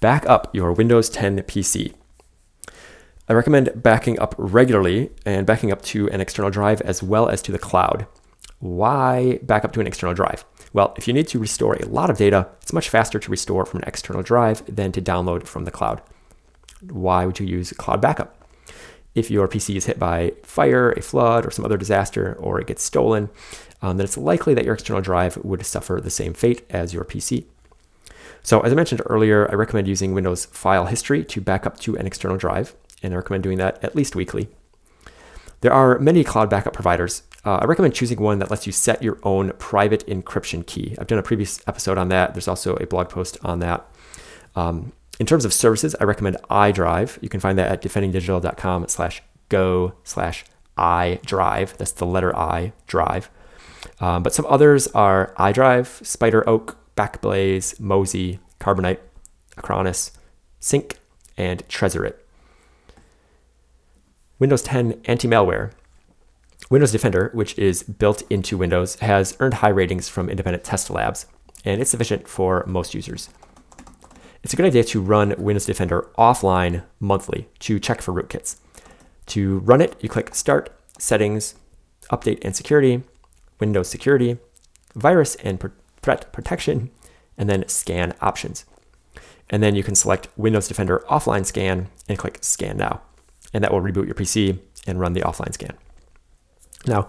Back 0.00 0.26
up 0.26 0.54
your 0.54 0.72
Windows 0.72 1.08
10 1.08 1.40
PC. 1.42 1.94
I 3.28 3.34
recommend 3.34 3.70
backing 3.82 4.18
up 4.18 4.34
regularly 4.36 5.10
and 5.24 5.46
backing 5.46 5.70
up 5.70 5.82
to 5.82 6.08
an 6.10 6.20
external 6.20 6.50
drive 6.50 6.80
as 6.82 7.02
well 7.02 7.28
as 7.28 7.40
to 7.42 7.52
the 7.52 7.58
cloud. 7.58 8.06
Why 8.58 9.38
back 9.42 9.64
up 9.64 9.72
to 9.72 9.80
an 9.80 9.86
external 9.86 10.14
drive? 10.14 10.44
Well, 10.72 10.94
if 10.96 11.06
you 11.06 11.14
need 11.14 11.28
to 11.28 11.38
restore 11.38 11.74
a 11.74 11.86
lot 11.86 12.10
of 12.10 12.18
data, 12.18 12.48
it's 12.62 12.72
much 12.72 12.88
faster 12.88 13.18
to 13.18 13.30
restore 13.30 13.64
from 13.64 13.80
an 13.80 13.88
external 13.88 14.22
drive 14.22 14.62
than 14.66 14.92
to 14.92 15.02
download 15.02 15.44
from 15.44 15.64
the 15.64 15.70
cloud. 15.70 16.02
Why 16.90 17.26
would 17.26 17.38
you 17.38 17.46
use 17.46 17.72
cloud 17.72 18.00
backup? 18.00 18.36
If 19.14 19.30
your 19.30 19.46
PC 19.46 19.76
is 19.76 19.86
hit 19.86 19.98
by 19.98 20.32
fire, 20.42 20.92
a 20.92 21.02
flood, 21.02 21.46
or 21.46 21.50
some 21.50 21.64
other 21.64 21.76
disaster, 21.76 22.36
or 22.40 22.60
it 22.60 22.66
gets 22.66 22.82
stolen, 22.82 23.28
um, 23.82 23.96
then 23.96 24.04
it's 24.04 24.16
likely 24.16 24.54
that 24.54 24.64
your 24.64 24.74
external 24.74 25.02
drive 25.02 25.36
would 25.38 25.66
suffer 25.66 26.00
the 26.00 26.10
same 26.10 26.34
fate 26.34 26.64
as 26.70 26.94
your 26.94 27.04
PC. 27.04 27.44
So, 28.42 28.60
as 28.60 28.72
I 28.72 28.74
mentioned 28.74 29.02
earlier, 29.06 29.48
I 29.50 29.54
recommend 29.54 29.86
using 29.86 30.14
Windows 30.14 30.46
File 30.46 30.86
History 30.86 31.24
to 31.24 31.40
back 31.40 31.66
up 31.66 31.78
to 31.80 31.96
an 31.96 32.06
external 32.06 32.36
drive, 32.36 32.74
and 33.02 33.12
I 33.12 33.16
recommend 33.16 33.42
doing 33.42 33.58
that 33.58 33.82
at 33.84 33.94
least 33.94 34.16
weekly. 34.16 34.48
There 35.60 35.72
are 35.72 35.98
many 35.98 36.24
cloud 36.24 36.50
backup 36.50 36.72
providers. 36.72 37.22
Uh, 37.44 37.56
I 37.56 37.66
recommend 37.66 37.94
choosing 37.94 38.20
one 38.20 38.40
that 38.40 38.50
lets 38.50 38.66
you 38.66 38.72
set 38.72 39.02
your 39.02 39.18
own 39.22 39.52
private 39.58 40.06
encryption 40.06 40.66
key. 40.66 40.96
I've 40.98 41.06
done 41.06 41.18
a 41.18 41.22
previous 41.22 41.60
episode 41.68 41.98
on 41.98 42.08
that. 42.08 42.34
There's 42.34 42.48
also 42.48 42.74
a 42.76 42.86
blog 42.86 43.08
post 43.08 43.38
on 43.44 43.60
that. 43.60 43.86
Um, 44.56 44.92
in 45.22 45.26
terms 45.26 45.44
of 45.44 45.52
services, 45.52 45.94
I 46.00 46.04
recommend 46.04 46.36
iDrive. 46.50 47.16
You 47.22 47.28
can 47.28 47.38
find 47.38 47.56
that 47.56 47.70
at 47.70 47.80
defendingdigital.com 47.80 48.88
slash 48.88 49.22
go 49.50 49.92
slash 50.02 50.44
iDrive. 50.76 51.76
That's 51.76 51.92
the 51.92 52.06
letter 52.06 52.36
I, 52.36 52.72
drive. 52.88 53.30
Um, 54.00 54.24
but 54.24 54.34
some 54.34 54.44
others 54.48 54.88
are 54.88 55.32
iDrive, 55.38 56.04
Spider 56.04 56.42
Oak, 56.48 56.76
Backblaze, 56.96 57.78
Mozy, 57.78 58.40
Carbonite, 58.58 58.98
Acronis, 59.56 60.10
Sync, 60.58 60.98
and 61.36 61.62
Tresorit. 61.68 62.14
Windows 64.40 64.62
10 64.62 65.02
anti-malware. 65.04 65.70
Windows 66.68 66.90
Defender, 66.90 67.30
which 67.32 67.56
is 67.56 67.84
built 67.84 68.24
into 68.28 68.58
Windows, 68.58 68.96
has 68.96 69.36
earned 69.38 69.54
high 69.54 69.68
ratings 69.68 70.08
from 70.08 70.28
independent 70.28 70.64
test 70.64 70.90
labs, 70.90 71.26
and 71.64 71.80
it's 71.80 71.92
sufficient 71.92 72.26
for 72.26 72.64
most 72.66 72.92
users. 72.92 73.28
It's 74.42 74.52
a 74.52 74.56
good 74.56 74.66
idea 74.66 74.84
to 74.84 75.00
run 75.00 75.34
Windows 75.38 75.66
Defender 75.66 76.10
offline 76.18 76.84
monthly 76.98 77.48
to 77.60 77.78
check 77.78 78.02
for 78.02 78.12
rootkits. 78.12 78.56
To 79.26 79.58
run 79.60 79.80
it, 79.80 79.96
you 80.00 80.08
click 80.08 80.34
Start, 80.34 80.76
Settings, 80.98 81.54
Update 82.10 82.44
and 82.44 82.54
Security, 82.54 83.02
Windows 83.60 83.88
Security, 83.88 84.38
Virus 84.94 85.36
and 85.36 85.62
Threat 86.02 86.32
Protection, 86.32 86.90
and 87.38 87.48
then 87.48 87.68
Scan 87.68 88.14
Options. 88.20 88.64
And 89.48 89.62
then 89.62 89.74
you 89.74 89.82
can 89.82 89.94
select 89.94 90.28
Windows 90.36 90.66
Defender 90.66 91.04
Offline 91.08 91.46
Scan 91.46 91.88
and 92.08 92.18
click 92.18 92.38
Scan 92.40 92.76
Now 92.76 93.02
and 93.52 93.62
that 93.62 93.72
will 93.72 93.80
reboot 93.80 94.06
your 94.06 94.14
PC 94.14 94.58
and 94.86 94.98
run 94.98 95.12
the 95.12 95.20
offline 95.20 95.52
scan. 95.52 95.76
Now, 96.86 97.08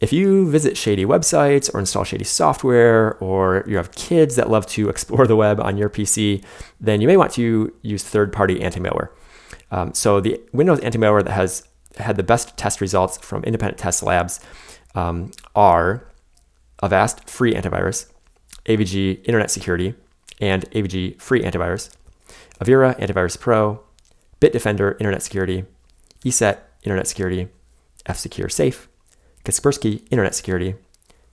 if 0.00 0.12
you 0.12 0.50
visit 0.50 0.76
shady 0.76 1.04
websites 1.04 1.72
or 1.72 1.78
install 1.78 2.04
shady 2.04 2.24
software, 2.24 3.16
or 3.18 3.64
you 3.66 3.76
have 3.76 3.92
kids 3.92 4.36
that 4.36 4.48
love 4.50 4.66
to 4.68 4.88
explore 4.94 5.26
the 5.26 5.36
web 5.36 5.60
on 5.60 5.76
your 5.76 5.90
PC, 5.90 6.42
then 6.80 7.00
you 7.00 7.06
may 7.06 7.16
want 7.16 7.32
to 7.32 7.72
use 7.82 8.02
third 8.02 8.32
party 8.32 8.60
anti 8.62 8.80
malware. 8.80 9.08
Um, 9.70 9.94
so, 9.94 10.20
the 10.20 10.40
Windows 10.52 10.80
anti 10.80 10.98
malware 10.98 11.24
that 11.24 11.32
has 11.32 11.68
had 11.98 12.16
the 12.16 12.22
best 12.22 12.56
test 12.56 12.80
results 12.80 13.18
from 13.18 13.44
independent 13.44 13.78
test 13.78 14.02
labs 14.02 14.40
um, 14.94 15.30
are 15.54 16.06
Avast 16.82 17.28
free 17.28 17.54
antivirus, 17.54 18.10
AVG 18.66 19.24
Internet 19.24 19.50
Security, 19.50 19.94
and 20.40 20.68
AVG 20.70 21.20
free 21.20 21.42
antivirus, 21.42 21.94
Avira 22.58 22.98
Antivirus 22.98 23.38
Pro, 23.38 23.82
Bitdefender 24.40 24.92
Internet 24.92 25.22
Security, 25.22 25.64
ESET 26.24 26.58
Internet 26.82 27.06
Security, 27.06 27.48
F 28.06 28.16
Secure 28.16 28.48
Safe, 28.48 28.88
Kaspersky 29.44 30.06
Internet 30.10 30.34
Security, 30.34 30.74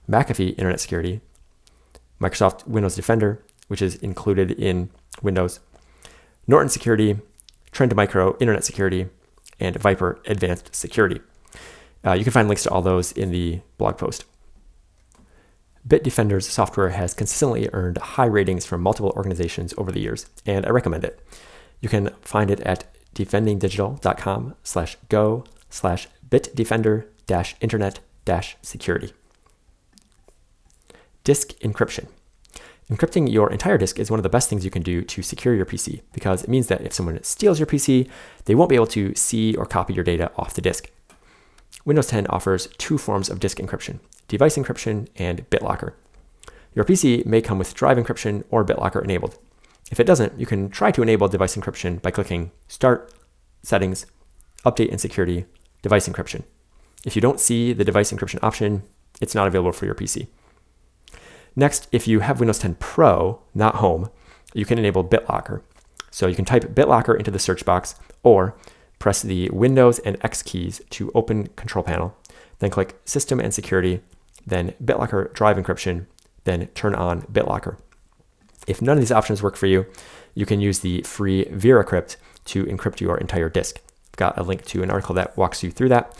McAfee 0.08 0.50
Internet 0.50 0.80
Security, 0.80 1.20
Microsoft 2.20 2.66
Windows 2.66 2.96
Defender, 2.96 3.42
which 3.68 3.82
is 3.82 3.96
included 3.96 4.50
in 4.52 4.90
Windows, 5.22 5.60
Norton 6.46 6.68
Security, 6.68 7.18
Trend 7.70 7.94
Micro 7.94 8.36
Internet 8.40 8.64
Security, 8.64 9.08
and 9.60 9.76
VIPRE 9.76 10.20
Advanced 10.26 10.74
Security. 10.74 11.20
Uh, 12.04 12.12
you 12.12 12.24
can 12.24 12.32
find 12.32 12.48
links 12.48 12.62
to 12.62 12.70
all 12.70 12.82
those 12.82 13.12
in 13.12 13.30
the 13.30 13.60
blog 13.76 13.98
post. 13.98 14.24
Bitdefender's 15.86 16.46
software 16.46 16.90
has 16.90 17.14
consistently 17.14 17.68
earned 17.72 17.98
high 17.98 18.26
ratings 18.26 18.66
from 18.66 18.82
multiple 18.82 19.12
organizations 19.16 19.74
over 19.78 19.90
the 19.90 20.00
years, 20.00 20.26
and 20.44 20.66
I 20.66 20.70
recommend 20.70 21.04
it. 21.04 21.20
You 21.80 21.88
can 21.88 22.10
find 22.20 22.50
it 22.50 22.60
at 22.60 22.84
defendingdigital.com 23.14 24.54
slash 24.62 24.96
go 25.08 25.44
slash 25.70 26.08
bitdefender 26.28 27.06
internet 27.60 28.00
security. 28.62 29.12
Disk 31.24 31.52
encryption. 31.60 32.08
Encrypting 32.90 33.30
your 33.30 33.50
entire 33.50 33.76
disk 33.76 33.98
is 33.98 34.10
one 34.10 34.18
of 34.18 34.22
the 34.22 34.30
best 34.30 34.48
things 34.48 34.64
you 34.64 34.70
can 34.70 34.82
do 34.82 35.02
to 35.02 35.22
secure 35.22 35.54
your 35.54 35.66
PC 35.66 36.00
because 36.12 36.42
it 36.42 36.48
means 36.48 36.68
that 36.68 36.80
if 36.80 36.92
someone 36.92 37.22
steals 37.22 37.58
your 37.58 37.66
PC, 37.66 38.08
they 38.46 38.54
won't 38.54 38.70
be 38.70 38.76
able 38.76 38.86
to 38.86 39.14
see 39.14 39.54
or 39.56 39.66
copy 39.66 39.92
your 39.92 40.04
data 40.04 40.30
off 40.36 40.54
the 40.54 40.62
disk. 40.62 40.90
Windows 41.84 42.06
10 42.06 42.26
offers 42.28 42.68
two 42.78 42.96
forms 42.96 43.28
of 43.28 43.40
disk 43.40 43.58
encryption 43.58 44.00
device 44.26 44.56
encryption 44.56 45.08
and 45.16 45.48
BitLocker. 45.48 45.94
Your 46.74 46.84
PC 46.84 47.24
may 47.24 47.40
come 47.40 47.58
with 47.58 47.74
drive 47.74 47.96
encryption 47.96 48.44
or 48.50 48.64
BitLocker 48.64 49.02
enabled. 49.02 49.38
If 49.90 49.98
it 49.98 50.04
doesn't, 50.04 50.38
you 50.38 50.44
can 50.44 50.68
try 50.68 50.90
to 50.90 51.02
enable 51.02 51.28
device 51.28 51.56
encryption 51.56 52.00
by 52.02 52.10
clicking 52.10 52.50
Start, 52.68 53.12
Settings, 53.62 54.04
Update 54.66 54.90
and 54.90 55.00
Security, 55.00 55.46
Device 55.80 56.08
Encryption. 56.08 56.42
If 57.08 57.16
you 57.16 57.22
don't 57.22 57.40
see 57.40 57.72
the 57.72 57.86
device 57.86 58.12
encryption 58.12 58.38
option, 58.42 58.82
it's 59.18 59.34
not 59.34 59.46
available 59.46 59.72
for 59.72 59.86
your 59.86 59.94
PC. 59.94 60.26
Next, 61.56 61.88
if 61.90 62.06
you 62.06 62.20
have 62.20 62.38
Windows 62.38 62.58
10 62.58 62.74
Pro, 62.74 63.40
not 63.54 63.76
Home, 63.76 64.10
you 64.52 64.66
can 64.66 64.76
enable 64.76 65.02
BitLocker. 65.02 65.62
So 66.10 66.26
you 66.26 66.36
can 66.36 66.44
type 66.44 66.74
BitLocker 66.74 67.16
into 67.16 67.30
the 67.30 67.38
search 67.38 67.64
box 67.64 67.94
or 68.22 68.54
press 68.98 69.22
the 69.22 69.48
Windows 69.54 70.00
and 70.00 70.18
X 70.22 70.42
keys 70.42 70.82
to 70.90 71.10
open 71.14 71.46
Control 71.56 71.82
Panel, 71.82 72.14
then 72.58 72.68
click 72.68 73.00
System 73.06 73.40
and 73.40 73.54
Security, 73.54 74.02
then 74.46 74.74
BitLocker 74.84 75.32
Drive 75.32 75.56
Encryption, 75.56 76.04
then 76.44 76.66
turn 76.74 76.94
on 76.94 77.22
BitLocker. 77.22 77.78
If 78.66 78.82
none 78.82 78.98
of 78.98 79.00
these 79.00 79.12
options 79.12 79.42
work 79.42 79.56
for 79.56 79.66
you, 79.66 79.86
you 80.34 80.44
can 80.44 80.60
use 80.60 80.80
the 80.80 81.00
free 81.04 81.46
VeraCrypt 81.46 82.16
to 82.44 82.64
encrypt 82.64 83.00
your 83.00 83.16
entire 83.16 83.48
disk. 83.48 83.80
I've 84.12 84.16
got 84.18 84.36
a 84.36 84.42
link 84.42 84.66
to 84.66 84.82
an 84.82 84.90
article 84.90 85.14
that 85.14 85.38
walks 85.38 85.62
you 85.62 85.70
through 85.70 85.88
that 85.88 86.14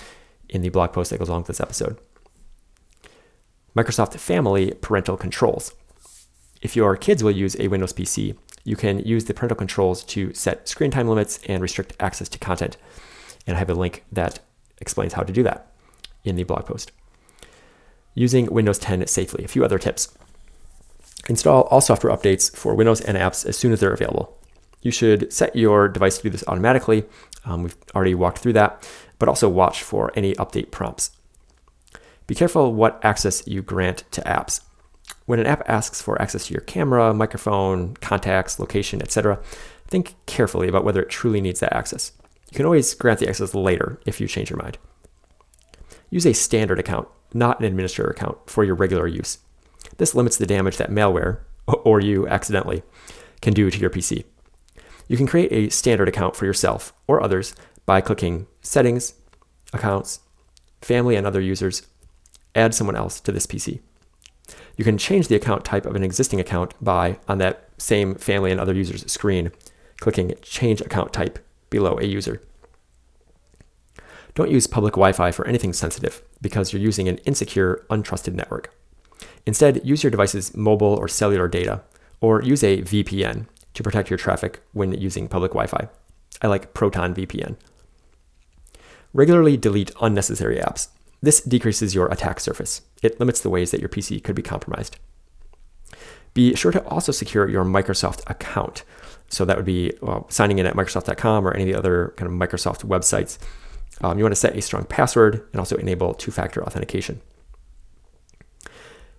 in 0.48 0.62
the 0.62 0.68
blog 0.68 0.92
post 0.92 1.10
that 1.10 1.18
goes 1.18 1.28
along 1.28 1.42
with 1.42 1.48
this 1.48 1.60
episode. 1.60 1.98
Microsoft 3.76 4.18
Family 4.18 4.72
Parental 4.80 5.16
Controls. 5.16 5.74
If 6.62 6.74
your 6.74 6.96
kids 6.96 7.22
will 7.22 7.30
use 7.30 7.56
a 7.60 7.68
Windows 7.68 7.92
PC, 7.92 8.36
you 8.64 8.76
can 8.76 8.98
use 9.00 9.26
the 9.26 9.34
parental 9.34 9.56
controls 9.56 10.02
to 10.04 10.34
set 10.34 10.68
screen 10.68 10.90
time 10.90 11.08
limits 11.08 11.38
and 11.46 11.62
restrict 11.62 11.94
access 12.00 12.28
to 12.30 12.38
content. 12.38 12.76
And 13.46 13.56
I 13.56 13.58
have 13.58 13.70
a 13.70 13.74
link 13.74 14.04
that 14.10 14.40
explains 14.80 15.12
how 15.12 15.22
to 15.22 15.32
do 15.32 15.42
that 15.44 15.72
in 16.24 16.36
the 16.36 16.42
blog 16.42 16.66
post. 16.66 16.92
Using 18.14 18.52
Windows 18.52 18.78
10 18.78 19.06
safely, 19.06 19.44
a 19.44 19.48
few 19.48 19.64
other 19.64 19.78
tips. 19.78 20.16
Install 21.28 21.62
all 21.62 21.80
software 21.80 22.14
updates 22.14 22.54
for 22.54 22.74
Windows 22.74 23.00
and 23.00 23.16
apps 23.16 23.46
as 23.46 23.56
soon 23.56 23.72
as 23.72 23.80
they're 23.80 23.92
available. 23.92 24.36
You 24.82 24.90
should 24.90 25.32
set 25.32 25.54
your 25.54 25.88
device 25.88 26.16
to 26.18 26.24
do 26.24 26.30
this 26.30 26.44
automatically. 26.46 27.04
Um, 27.44 27.64
we've 27.64 27.76
already 27.94 28.14
walked 28.14 28.38
through 28.38 28.54
that, 28.54 28.88
but 29.18 29.28
also 29.28 29.48
watch 29.48 29.82
for 29.82 30.12
any 30.14 30.34
update 30.34 30.70
prompts. 30.70 31.10
Be 32.26 32.34
careful 32.34 32.74
what 32.74 33.02
access 33.02 33.46
you 33.46 33.62
grant 33.62 34.04
to 34.12 34.20
apps. 34.22 34.60
When 35.26 35.40
an 35.40 35.46
app 35.46 35.68
asks 35.68 36.02
for 36.02 36.20
access 36.20 36.46
to 36.46 36.54
your 36.54 36.62
camera, 36.62 37.12
microphone, 37.14 37.94
contacts, 37.96 38.58
location, 38.58 39.02
etc., 39.02 39.40
think 39.86 40.14
carefully 40.26 40.68
about 40.68 40.84
whether 40.84 41.02
it 41.02 41.08
truly 41.08 41.40
needs 41.40 41.60
that 41.60 41.72
access. 41.72 42.12
You 42.50 42.56
can 42.56 42.66
always 42.66 42.94
grant 42.94 43.20
the 43.20 43.28
access 43.28 43.54
later 43.54 44.00
if 44.06 44.20
you 44.20 44.28
change 44.28 44.50
your 44.50 44.58
mind. 44.58 44.78
Use 46.10 46.26
a 46.26 46.32
standard 46.32 46.78
account, 46.78 47.08
not 47.34 47.58
an 47.60 47.66
administrator 47.66 48.10
account, 48.10 48.38
for 48.48 48.64
your 48.64 48.74
regular 48.74 49.06
use. 49.06 49.38
This 49.96 50.14
limits 50.14 50.36
the 50.36 50.46
damage 50.46 50.76
that 50.76 50.90
malware, 50.90 51.40
or 51.66 52.00
you 52.00 52.26
accidentally, 52.28 52.82
can 53.40 53.54
do 53.54 53.70
to 53.70 53.78
your 53.78 53.90
PC. 53.90 54.24
You 55.08 55.16
can 55.16 55.26
create 55.26 55.52
a 55.52 55.70
standard 55.70 56.08
account 56.08 56.36
for 56.36 56.44
yourself 56.44 56.92
or 57.06 57.22
others 57.22 57.54
by 57.86 58.00
clicking 58.02 58.46
Settings, 58.68 59.14
Accounts, 59.72 60.20
Family 60.82 61.16
and 61.16 61.26
Other 61.26 61.40
Users, 61.40 61.86
Add 62.54 62.74
someone 62.74 62.96
else 62.96 63.18
to 63.20 63.32
this 63.32 63.46
PC. 63.46 63.80
You 64.76 64.84
can 64.84 64.98
change 64.98 65.28
the 65.28 65.36
account 65.36 65.64
type 65.64 65.86
of 65.86 65.96
an 65.96 66.02
existing 66.02 66.38
account 66.38 66.74
by, 66.78 67.18
on 67.28 67.38
that 67.38 67.70
same 67.78 68.14
Family 68.16 68.50
and 68.50 68.60
Other 68.60 68.74
Users 68.74 69.10
screen, 69.10 69.52
clicking 70.00 70.34
Change 70.42 70.82
Account 70.82 71.14
Type 71.14 71.38
below 71.70 71.98
a 71.98 72.04
user. 72.04 72.42
Don't 74.34 74.50
use 74.50 74.66
public 74.66 74.94
Wi 74.94 75.12
Fi 75.12 75.30
for 75.30 75.46
anything 75.46 75.72
sensitive 75.72 76.20
because 76.42 76.72
you're 76.72 76.82
using 76.82 77.08
an 77.08 77.18
insecure, 77.18 77.86
untrusted 77.88 78.34
network. 78.34 78.74
Instead, 79.46 79.80
use 79.82 80.02
your 80.02 80.10
device's 80.10 80.54
mobile 80.54 80.94
or 80.94 81.08
cellular 81.08 81.48
data, 81.48 81.80
or 82.20 82.42
use 82.42 82.62
a 82.62 82.82
VPN 82.82 83.46
to 83.72 83.82
protect 83.82 84.10
your 84.10 84.18
traffic 84.18 84.60
when 84.72 84.92
using 84.92 85.26
public 85.26 85.52
Wi 85.52 85.66
Fi. 85.66 85.88
I 86.42 86.48
like 86.48 86.74
Proton 86.74 87.14
VPN. 87.14 87.56
Regularly 89.12 89.56
delete 89.56 89.92
unnecessary 90.00 90.58
apps. 90.58 90.88
This 91.22 91.40
decreases 91.40 91.94
your 91.94 92.06
attack 92.08 92.40
surface. 92.40 92.82
It 93.02 93.18
limits 93.18 93.40
the 93.40 93.50
ways 93.50 93.70
that 93.70 93.80
your 93.80 93.88
PC 93.88 94.22
could 94.22 94.36
be 94.36 94.42
compromised. 94.42 94.98
Be 96.34 96.54
sure 96.54 96.72
to 96.72 96.86
also 96.86 97.10
secure 97.10 97.48
your 97.48 97.64
Microsoft 97.64 98.28
account. 98.30 98.84
So 99.28 99.44
that 99.44 99.56
would 99.56 99.66
be 99.66 99.92
well, 100.00 100.26
signing 100.30 100.58
in 100.58 100.66
at 100.66 100.76
Microsoft.com 100.76 101.46
or 101.46 101.52
any 101.52 101.64
of 101.64 101.68
the 101.68 101.78
other 101.78 102.14
kind 102.16 102.30
of 102.30 102.38
Microsoft 102.38 102.84
websites. 102.84 103.38
Um, 104.00 104.18
you 104.18 104.24
want 104.24 104.32
to 104.32 104.40
set 104.40 104.56
a 104.56 104.62
strong 104.62 104.84
password 104.84 105.46
and 105.52 105.58
also 105.58 105.76
enable 105.76 106.14
two 106.14 106.30
factor 106.30 106.62
authentication. 106.62 107.20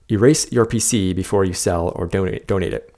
Erase 0.10 0.52
your 0.52 0.66
PC 0.66 1.16
before 1.16 1.46
you 1.46 1.54
sell 1.54 1.92
or 1.96 2.08
donate, 2.08 2.48
donate 2.48 2.74
it. 2.74 2.96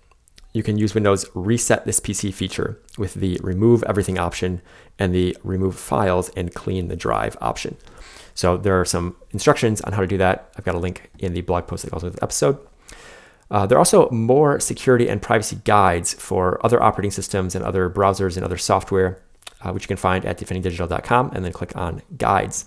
You 0.54 0.64
can 0.64 0.78
use 0.78 0.94
Windows 0.94 1.26
Reset 1.34 1.86
This 1.86 2.00
PC 2.00 2.34
feature 2.34 2.80
with 2.98 3.14
the 3.14 3.40
Remove 3.42 3.84
Everything 3.84 4.18
option 4.18 4.62
and 5.00 5.14
the 5.14 5.38
Remove 5.44 5.76
Files 5.76 6.30
and 6.30 6.54
Clean 6.54 6.88
the 6.88 6.96
Drive 6.96 7.38
option. 7.40 7.78
So 8.34 8.58
there 8.58 8.80
are 8.80 8.86
some 8.86 9.16
instructions 9.32 9.82
on 9.82 9.94
how 9.94 10.02
to 10.02 10.08
do 10.08 10.18
that. 10.18 10.52
I've 10.58 10.66
got 10.66 10.76
a 10.76 10.80
link 10.80 11.10
in 11.20 11.34
the 11.34 11.42
blog 11.42 11.68
post 11.68 11.84
that 11.84 11.92
goes 11.92 12.04
with 12.04 12.16
the 12.16 12.24
episode. 12.24 12.58
Uh, 13.50 13.66
there 13.66 13.78
are 13.78 13.80
also 13.80 14.10
more 14.10 14.60
security 14.60 15.10
and 15.10 15.22
privacy 15.22 15.60
guides 15.66 16.14
for 16.14 16.64
other 16.66 16.82
operating 16.82 17.12
systems 17.12 17.54
and 17.54 17.64
other 17.64 17.90
browsers 17.90 18.38
and 18.38 18.46
other 18.46 18.58
software, 18.58 19.22
uh, 19.62 19.72
which 19.72 19.84
you 19.84 19.88
can 19.88 19.98
find 19.98 20.26
at 20.26 20.38
defendingdigital.com 20.38 21.32
and 21.34 21.44
then 21.44 21.52
click 21.52 21.76
on 21.76 22.02
guides. 22.18 22.66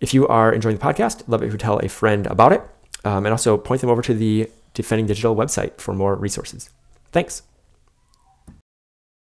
If 0.00 0.14
you 0.14 0.26
are 0.28 0.52
enjoying 0.52 0.76
the 0.76 0.82
podcast, 0.82 1.24
love 1.26 1.42
it 1.42 1.46
if 1.46 1.52
you 1.52 1.58
tell 1.58 1.78
a 1.78 1.88
friend 1.88 2.26
about 2.26 2.52
it 2.52 2.62
um, 3.04 3.24
and 3.24 3.32
also 3.32 3.56
point 3.56 3.82
them 3.82 3.90
over 3.90 4.02
to 4.02 4.14
the 4.14 4.50
Defending 4.76 5.06
Digital 5.06 5.34
website 5.34 5.80
for 5.80 5.94
more 5.94 6.14
resources. 6.14 6.70
Thanks. 7.10 7.42